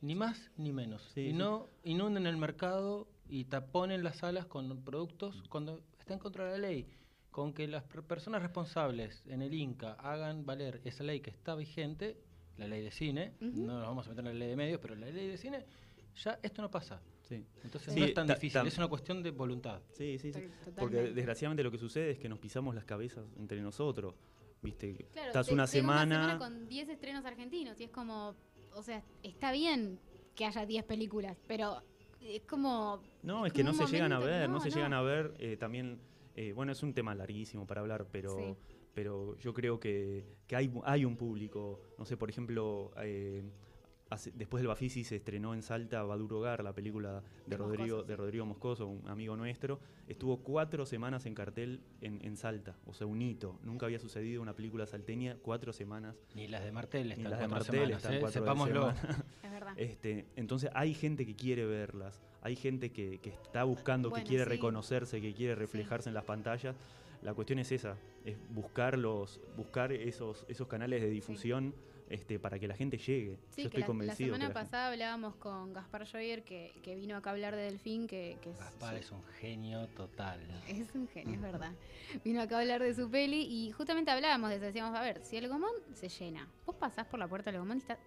Ni 0.01 0.15
más 0.17 0.51
ni 0.57 0.73
menos. 0.73 1.03
Sí, 1.15 1.21
y 1.21 1.31
sí. 1.31 1.33
no 1.33 1.69
inunden 1.85 2.27
el 2.27 2.37
mercado 2.37 3.09
y 3.29 3.45
taponen 3.45 4.03
las 4.03 4.17
salas 4.19 4.47
con 4.47 4.83
productos 4.85 5.45
cuando 5.49 5.81
está 6.01 6.15
en 6.15 6.19
contra 6.19 6.45
de 6.47 6.59
la 6.59 6.69
ley. 6.69 6.89
Con 7.31 7.53
que 7.53 7.69
las 7.69 7.85
per- 7.85 8.03
personas 8.03 8.43
responsables 8.43 9.23
en 9.29 9.43
el 9.43 9.55
INCA 9.55 9.93
hagan 9.95 10.45
valer 10.45 10.81
esa 10.85 11.05
ley 11.05 11.21
que 11.21 11.31
está 11.31 11.55
vigente, 11.55 12.17
la 12.57 12.67
ley 12.67 12.83
de 12.83 12.91
cine, 12.91 13.33
no 13.41 13.79
nos 13.79 13.87
vamos 13.87 14.07
a 14.07 14.11
meter 14.11 14.27
en 14.27 14.33
la 14.33 14.39
ley 14.39 14.49
de 14.49 14.57
medios, 14.57 14.81
pero 14.81 14.97
la 14.97 15.07
ley 15.07 15.29
de 15.29 15.37
cine, 15.37 15.65
ya 16.17 16.39
esto 16.43 16.63
no 16.63 16.71
pasa. 16.71 17.01
sí. 17.23 17.45
Entonces 17.65 17.93
Sí, 17.95 18.01
no 18.01 18.07
es 18.07 18.15
tan 18.15 18.27
ta- 18.27 18.35
difícil, 18.35 18.67
es 18.67 18.77
una 18.79 18.89
cuestión 18.89 19.23
de 19.23 19.31
voluntad. 19.31 19.81
Sí, 19.93 20.19
sí, 20.19 20.33
sí. 20.33 20.49
Porque 20.79 21.13
desgraciadamente 21.13 21.63
lo 21.63 21.71
que 21.71 21.79
sucede 21.79 22.11
es 22.13 22.19
que 22.19 22.29
nos 22.29 22.39
pisamos 22.39 22.75
las 22.75 22.85
cabezas 22.85 23.25
entre 23.39 23.61
nosotros. 23.61 24.15
¿Viste? 24.63 24.95
Claro, 25.13 25.29
Estás 25.29 25.47
te- 25.49 25.53
una 25.55 25.67
semana. 25.67 26.39
con 26.39 26.67
10 26.69 26.89
estrenos 26.89 27.25
argentinos 27.25 27.79
y 27.81 27.85
es 27.85 27.91
como, 27.91 28.35
o 28.75 28.83
sea, 28.83 29.03
está 29.23 29.53
bien 29.53 29.99
que 30.35 30.45
haya 30.47 30.65
10 30.67 30.85
películas, 30.85 31.37
pero 31.47 31.83
es 32.21 32.43
como... 32.43 33.01
No, 33.23 33.47
es 33.47 33.53
como 33.53 33.55
que 33.55 33.65
no 33.65 33.75
se 33.75 33.87
llegan 33.87 34.13
a 34.13 34.19
ver, 34.19 34.49
no, 34.49 34.55
no, 34.57 34.61
se 34.61 34.71
no. 34.71 34.75
llegan 34.75 34.93
a 34.95 35.03
ver. 35.03 35.35
eh, 35.39 35.57
también, 35.57 36.01
eh, 36.35 36.53
bueno, 36.53 36.73
es 36.73 36.83
un 36.83 36.95
tema 36.95 37.15
larguísimo 37.15 37.67
para 37.67 37.81
hablar, 37.83 38.07
pero, 38.11 38.37
Sí. 38.37 38.57
pero 38.95 39.37
yo 39.37 39.53
creo 39.55 39.79
que, 39.79 40.25
que 40.47 40.57
hay, 40.57 40.73
hay 40.85 41.05
un 41.05 41.17
público. 41.17 41.81
No 41.99 42.05
sé, 42.07 42.17
por 42.17 42.29
ejemplo, 42.31 42.91
eh, 43.03 43.43
hace- 44.11 44.33
después 44.35 44.61
del 44.63 44.69
Bafisi 44.69 45.05
se 45.05 45.17
estrenó 45.17 45.55
en 45.55 45.63
Salta 45.63 46.03
Baduro 46.03 46.41
Gar, 46.41 46.63
la 46.63 46.73
película 46.73 47.23
de, 47.47 47.51
De 47.51 47.57
Rodrigo, 47.57 47.97
Moscoso, 47.97 48.05
de. 48.05 48.17
Rodrigo 48.17 48.47
Moscoso, 48.47 48.87
un 48.87 49.09
amigo 49.09 49.37
nuestro. 49.37 49.81
Estuvo 50.09 50.39
cuatro 50.39 50.87
semanas 50.87 51.27
en 51.27 51.35
cartel 51.35 51.81
en, 52.01 52.25
en 52.25 52.37
Salta, 52.37 52.77
o 52.87 52.95
sea, 52.95 53.07
un 53.07 53.21
hito. 53.23 53.59
Nunca 53.65 53.87
había 53.87 53.99
sucedido 53.99 54.41
una 54.43 54.55
película 54.55 54.87
salteña 54.87 55.37
cuatro 55.43 55.73
semanas. 55.73 56.17
Ni 56.35 56.47
las 56.49 56.65
de 56.65 56.73
Martel 56.73 57.11
están 57.13 57.31
las 57.31 57.41
de 57.41 57.49
cuatro 57.49 57.57
Martel 57.59 57.75
semanas, 57.81 57.97
están 58.03 58.15
¿eh? 58.15 58.21
cuatro 58.21 58.41
Sepámoslo. 58.43 58.91
Es 59.43 59.51
verdad. 59.51 59.73
Este, 59.77 60.27
entonces 60.37 60.71
hay 60.75 60.95
gente 60.95 61.27
que 61.27 61.35
quiere 61.35 61.65
verlas, 61.67 62.21
hay 62.43 62.57
gente 62.57 62.93
que, 62.93 63.19
que 63.19 63.31
está 63.31 63.65
buscando, 63.65 64.11
Bueno, 64.11 64.23
que 64.25 64.29
quiere 64.29 64.45
sí. 64.45 64.51
reconocerse, 64.51 65.21
que 65.21 65.35
quiere 65.35 65.55
reflejarse 65.55 66.09
en 66.09 66.15
las 66.15 66.25
pantallas. 66.25 66.77
La 67.23 67.35
cuestión 67.35 67.59
es 67.59 67.73
esa, 67.73 67.97
es 68.25 68.37
buscar 68.51 68.97
los, 68.99 69.41
buscar 69.57 69.91
esos, 69.91 70.45
esos 70.49 70.69
canales 70.69 71.01
de 71.03 71.09
difusión 71.09 71.75
este, 72.09 72.39
para 72.39 72.59
que 72.59 72.69
la 72.69 72.75
gente 72.77 72.99
llegue. 72.99 73.39
Sí, 73.51 73.63
Yo 73.65 73.71
que 73.71 73.79
estoy 73.79 73.81
la, 73.81 73.81
la 73.81 73.87
convencido. 73.87 74.27
semana 74.35 74.45
la 74.45 74.55
gente- 74.55 74.65
pasada 74.71 74.89
hablábamos 74.89 75.35
con 75.37 75.73
Gaspar 75.73 76.07
Joyer, 76.11 76.43
que, 76.45 76.73
que 76.83 76.95
vino 76.95 77.17
acá 77.17 77.31
a 77.31 77.33
hablar 77.33 77.55
de 77.57 77.63
Delfín, 77.63 78.07
que, 78.07 78.37
que 78.41 78.51
es, 78.51 78.59
Gaspar 78.59 78.95
es 78.97 79.11
un 79.11 79.25
genio 79.41 79.87
total. 79.89 80.41
es 80.69 80.95
un 80.95 81.09
genio, 81.09 81.35
es 81.35 81.41
verdad. 81.41 81.73
Vino 82.25 82.41
acá 82.43 82.59
a 82.59 82.61
hablar 82.61 82.83
de 82.83 82.95
su 82.95 83.11
peli 83.11 83.43
y 83.43 83.73
justamente 83.73 84.11
hablábamos 84.11 84.51
de 84.51 84.57
eso. 84.57 84.65
Decíamos, 84.67 84.97
a 84.97 85.03
ver, 85.03 85.21
si 85.25 85.37
el 85.37 85.49
Gomón 85.49 85.73
se 85.95 86.09
llena, 86.09 86.49
vos 86.65 86.77
pasás 86.77 87.07
por 87.07 87.19
la 87.19 87.27
puerta 87.29 87.51
del 87.51 87.61
Gomón 87.61 87.79
y 87.79 87.81
está 87.81 87.99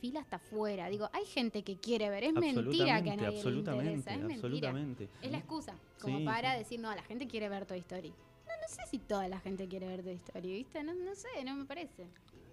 fila 0.00 0.20
hasta 0.20 0.36
afuera. 0.36 0.88
Digo, 0.88 1.08
hay 1.14 1.24
gente 1.24 1.62
que 1.62 1.76
quiere 1.78 2.10
ver, 2.10 2.24
es 2.24 2.34
mentira 2.34 3.02
que 3.02 3.10
a 3.12 3.16
nadie 3.16 3.42
le 3.42 3.50
interesa, 3.50 4.12
es 4.12 4.18
mentira. 4.20 4.34
absolutamente. 4.34 5.08
Es 5.22 5.30
la 5.30 5.38
excusa, 5.38 5.74
como 6.00 6.18
Sí, 6.18 6.24
para 6.26 6.52
sí. 6.52 6.58
decir, 6.58 6.80
no, 6.80 6.94
la 6.94 7.02
gente 7.02 7.26
quiere 7.26 7.48
ver 7.48 7.64
Toy 7.64 7.78
Story. 7.78 8.10
No, 8.10 8.52
no 8.62 8.68
sé 8.68 8.82
si 8.90 8.98
toda 8.98 9.26
la 9.26 9.40
gente 9.40 9.66
quiere 9.66 9.88
ver 9.88 10.02
Toy 10.02 10.14
Story, 10.16 10.52
¿viste? 10.52 10.82
No, 10.84 10.92
no 10.94 11.14
sé, 11.14 11.28
no 11.44 11.54
me 11.56 11.64
parece. 11.64 12.06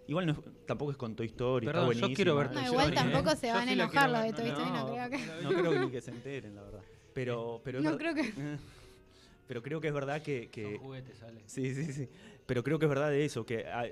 Igual 0.08 0.26
no 0.26 0.32
es- 0.34 0.66
tampoco 0.66 0.92
es 0.92 0.98
con 0.98 1.16
Toy 1.16 1.28
Story, 1.28 1.66
Perdón, 1.66 1.92
está 1.94 2.08
yo 2.08 2.14
quiero 2.14 2.36
ver 2.36 2.48
buenísima. 2.48 2.66
No, 2.66 2.68
Toy 2.68 2.74
igual 2.74 2.94
Story, 2.94 3.10
¿eh? 3.10 3.14
tampoco 3.14 3.36
se 3.40 3.48
van 3.52 3.62
a 3.62 3.66
sí 3.66 3.74
enojar 3.74 4.10
los 4.10 4.24
de. 4.24 4.34
Toy 4.34 4.48
Story, 4.50 4.70
no, 4.70 4.88
No, 4.88 4.94
creo 4.94 5.10
que... 5.10 5.44
No 5.44 5.50
creo 5.50 5.86
ni 5.86 5.92
que 5.92 6.02
se 6.02 6.12
enteren, 6.12 6.56
la 6.56 6.62
verdad. 6.64 6.82
Pero, 7.14 7.62
pero 7.64 7.82
No 7.82 7.98
creo 7.98 8.14
que- 8.14 8.34
pero 9.48 9.62
creo 9.64 9.82
que 9.82 9.88
es 9.88 9.94
verdad 9.94 10.22
que... 10.22 10.50
que 10.50 10.64
Son 10.64 10.78
juguetes, 10.78 11.18
sale. 11.18 11.42
sí, 11.46 11.74
sí, 11.74 11.92
sí. 11.94 12.10
Pero 12.46 12.64
creo 12.64 12.80
que 12.80 12.86
es 12.86 12.90
verdad 12.90 13.10
de 13.12 13.24
eso, 13.26 13.46
que 13.46 13.66
ah, 13.68 13.86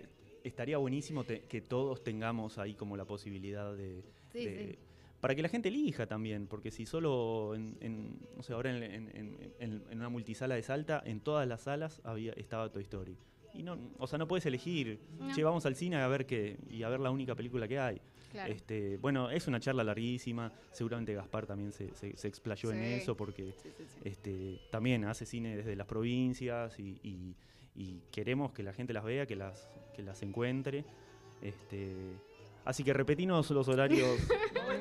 estaría 0.44 0.78
buenísimo 0.78 1.24
te- 1.24 1.42
que 1.42 1.62
todos 1.62 2.04
tengamos 2.04 2.58
ahí 2.58 2.74
como 2.74 2.98
la 2.98 3.06
posibilidad 3.06 3.74
de... 3.76 4.04
Sí, 4.34 4.46
de- 4.46 4.68
sí. 4.74 4.80
Para 5.22 5.36
que 5.36 5.44
la 5.44 5.50
gente 5.50 5.70
elija 5.70 6.08
también, 6.08 6.48
porque 6.48 6.72
si 6.72 6.88
solo 6.88 7.54
en, 7.54 7.78
en- 7.80 8.20
no 8.36 8.42
sé, 8.42 8.54
ahora 8.54 8.76
en, 8.76 8.82
en- 8.82 9.10
en- 9.16 9.54
en- 9.60 9.84
en 9.92 9.98
una 10.00 10.10
multisala 10.10 10.56
de 10.56 10.64
Salta, 10.64 11.02
en 11.06 11.20
todas 11.20 11.48
las 11.48 11.62
salas 11.62 12.02
había, 12.04 12.34
estaba 12.34 12.70
Toy 12.72 12.82
Story. 12.82 13.16
Y 13.62 13.64
no, 13.64 13.78
o 14.00 14.08
sea, 14.08 14.18
no 14.18 14.28
puedes 14.28 14.44
elegir, 14.48 15.00
No. 15.20 15.32
che, 15.36 15.44
vamos 15.44 15.68
al 15.68 15.76
cine 15.76 15.98
a 15.98 16.08
ver 16.08 16.26
qué, 16.26 16.58
y 16.72 16.82
a 16.82 16.90
ver 16.90 17.00
la 17.00 17.12
única 17.12 17.36
película 17.36 17.68
que 17.68 17.78
hay. 17.78 18.02
Claro. 18.32 18.52
Este, 18.52 18.98
bueno, 18.98 19.30
es 19.30 19.46
una 19.48 19.60
charla 19.60 19.84
larguísima, 19.84 20.52
seguramente 20.72 21.14
Gaspar 21.14 21.46
también 21.46 21.72
se, 21.72 21.94
se- 21.96 22.18
se 22.18 22.28
explayó 22.28 22.72
en 22.72 22.82
eso, 22.82 23.16
porque 23.16 23.52
Sí, 23.62 23.70
sí, 23.78 23.84
sí. 23.88 24.00
este, 24.04 24.62
también 24.72 25.06
hace 25.06 25.28
cine 25.28 25.58
desde 25.58 25.76
las 25.76 25.86
provincias 25.86 26.80
y, 26.80 26.98
y- 27.04 27.36
y 27.76 28.02
queremos 28.12 28.52
que 28.52 28.64
la 28.64 28.74
gente 28.74 28.94
las 28.94 29.04
vea, 29.04 29.28
que 29.28 29.36
las, 29.36 29.70
que 29.96 30.02
las 30.02 30.24
encuentre. 30.24 30.86
Este, 31.42 31.94
así 32.66 32.84
que 32.84 32.94
repetimos 32.94 33.50
los 33.52 33.68
horarios. 33.68 34.18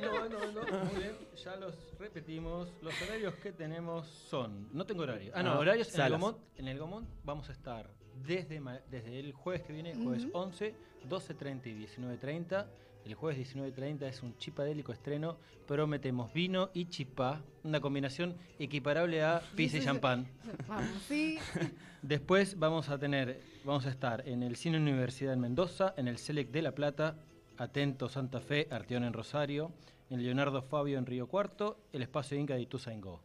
No, 0.01 0.29
no, 0.29 0.53
no, 0.53 0.63
no, 0.71 0.85
muy 0.85 1.03
bien, 1.03 1.17
ya 1.45 1.57
los 1.57 1.75
repetimos. 1.99 2.69
Los 2.81 2.95
horarios 3.03 3.35
que 3.37 3.53
tenemos 3.53 4.07
son. 4.07 4.69
No 4.73 4.87
tengo 4.87 5.03
horario. 5.03 5.33
Ah, 5.35 5.43
no, 5.43 5.51
Ah, 5.53 5.59
horarios 5.59 5.93
en 5.95 6.01
el. 6.01 6.13
Gomont, 6.13 6.39
en 6.57 6.69
el 6.69 6.79
Gomont 6.79 7.09
vamos 7.25 7.49
a 7.49 7.53
estar 7.53 7.91
desde, 8.27 9.19
el 9.19 9.33
jueves 9.33 9.63
que 9.63 9.73
viene, 9.73 9.95
jueves 9.95 10.25
Ujú. 10.25 10.39
11, 10.39 10.75
12.30 11.09 11.67
y 11.67 12.01
19.30. 12.01 12.67
El 13.05 13.15
jueves 13.15 13.55
19.30 13.55 14.03
es 14.03 14.23
un 14.23 14.37
chipadélico 14.37 14.93
estreno, 14.93 15.39
pero 15.67 15.87
metemos 15.87 16.33
vino 16.33 16.71
y 16.75 16.87
chipá, 16.87 17.43
una 17.65 17.81
combinación 17.81 18.37
equiparable 18.59 19.23
a 19.23 19.43
pizza 19.57 19.79
y 19.79 19.81
champán. 19.81 20.27
Vamos, 20.69 21.03
sí. 21.09 21.39
Después 22.03 22.59
vamos 22.59 22.89
a 22.89 22.99
tener, 22.99 23.43
vamos 23.63 23.85
a 23.85 23.91
estar 23.91 24.27
en 24.27 24.43
el 24.43 24.57
Cine 24.57 24.79
Universidad 24.79 25.35
en 25.35 25.41
Mendoza, 25.41 25.93
en 25.99 26.09
el 26.09 26.17
Select 26.17 26.51
de 26.51 26.63
La 26.63 26.75
Plata, 26.75 27.17
Atento 27.59 28.09
Santa 28.09 28.41
Fe, 28.41 28.69
Arteón 28.71 29.05
en 29.05 29.13
Rosario, 29.13 29.71
en 30.09 30.23
Leonardo 30.23 30.63
Fabio 30.63 30.97
en 30.97 31.05
Río 31.05 31.27
Cuarto, 31.27 31.79
el 31.93 32.01
Espacio 32.01 32.39
Inca 32.39 32.55
de 32.55 32.63
Ituzaingó. 32.63 33.21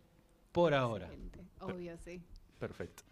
Por 0.52 0.74
ahora. 0.74 1.06
Excelente. 1.06 1.40
Obvio, 1.62 1.98
sí. 1.98 2.22
Perfecto. 2.60 3.04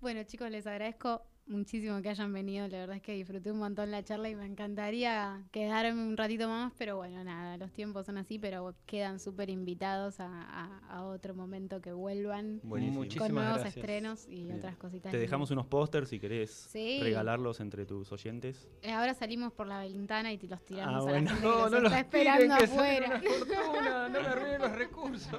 Bueno, 0.00 0.22
chicos, 0.24 0.50
les 0.50 0.66
agradezco 0.66 1.22
muchísimo 1.46 2.00
que 2.02 2.08
hayan 2.10 2.32
venido. 2.32 2.66
La 2.68 2.78
verdad 2.78 2.96
es 2.96 3.02
que 3.02 3.14
disfruté 3.14 3.50
un 3.50 3.58
montón 3.58 3.90
la 3.90 4.02
charla 4.02 4.28
y 4.28 4.34
me 4.34 4.44
encantaría 4.46 5.42
quedarme 5.50 6.02
un 6.02 6.16
ratito 6.16 6.46
más, 6.48 6.72
pero 6.78 6.96
bueno, 6.96 7.22
nada, 7.24 7.56
los 7.56 7.70
tiempos 7.72 8.04
son 8.06 8.18
así, 8.18 8.38
pero 8.38 8.74
quedan 8.86 9.18
súper 9.18 9.48
invitados 9.50 10.20
a, 10.20 10.26
a- 10.26 10.80
a 10.88 11.04
otro 11.04 11.34
momento 11.34 11.80
que 11.80 11.92
vuelvan 11.92 12.60
Buenísimo. 12.62 12.98
Muchísimas 13.00 13.28
con 13.28 13.34
nuevos 13.34 13.54
gracias. 13.60 13.76
estrenos 13.76 14.26
y 14.28 14.44
Bien. 14.44 14.56
otras 14.56 14.76
cositas. 14.76 15.10
Te 15.12 15.18
dejamos 15.18 15.50
unos 15.50 15.66
pósters 15.66 16.08
si 16.10 16.18
querés 16.18 16.50
Sí. 16.50 17.00
regalarlos 17.02 17.60
entre 17.60 17.86
tus 17.86 18.10
oyentes. 18.12 18.68
Eh, 18.82 18.92
Ahora 18.92 19.14
salimos 19.14 19.52
por 19.52 19.66
la 19.66 19.80
ventana 19.80 20.32
y 20.32 20.38
te 20.38 20.48
los 20.48 20.62
tiramos 20.64 20.94
Ah, 20.94 20.98
a 20.98 21.02
bueno. 21.02 21.24
la 21.24 21.30
gente 21.30 21.42
que 21.42 21.48
No, 21.48 21.58
los 21.62 21.70
no 21.72 21.80
los 21.80 21.92
está 21.92 22.04
tiren, 22.10 22.26
esperando 22.50 22.54
afuera. 22.64 23.06
una 23.06 23.20
fortuna, 23.20 24.08
no 24.10 24.20
me 24.20 24.26
arruinen 24.28 24.60
los 24.60 24.72
recursos. 24.76 25.38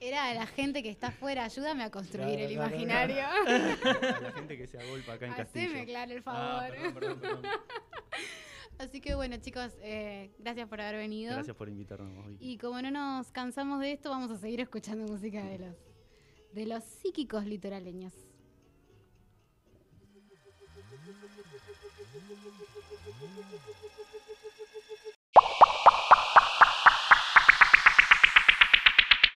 Era 0.00 0.32
la 0.34 0.46
gente 0.46 0.82
que 0.82 0.90
está 0.90 1.08
afuera, 1.08 1.44
ayúdame 1.44 1.82
a 1.82 1.90
construir 1.90 2.26
Claro, 2.36 2.42
el 2.48 2.54
claro, 2.54 2.70
imaginario. 2.70 3.26
A 3.26 3.42
la 4.22 4.32
gente 4.36 4.56
que 4.56 4.66
se 4.66 4.78
agolpa 4.80 5.14
acá 5.14 5.26
en 5.26 5.32
Castillo. 5.34 5.66
Haceme 5.66 5.86
claro 5.86 6.12
el 6.12 6.22
Ah, 6.24 6.60
favor. 6.62 6.70
perdón, 6.70 6.94
perdón, 6.94 7.20
perdón. 7.20 7.42
Así 8.78 9.00
que 9.00 9.16
bueno, 9.16 9.36
chicos, 9.38 9.76
eh, 9.82 10.30
gracias 10.38 10.68
por 10.68 10.80
haber 10.80 10.96
venido. 10.98 11.34
Gracias 11.34 11.56
por 11.56 11.68
invitarnos 11.68 12.24
hoy. 12.26 12.36
Y 12.38 12.58
como 12.58 12.80
no 12.80 12.92
nos 12.92 13.32
cansamos 13.32 13.80
de 13.80 13.92
esto, 13.92 14.10
vamos 14.10 14.30
a 14.30 14.36
seguir 14.36 14.60
escuchando 14.60 15.04
música 15.12 15.42
de 15.44 15.58
los 15.58 15.76
de 16.54 16.64
los 16.66 16.84
psíquicos 16.84 17.44
litoraleños. 17.44 18.14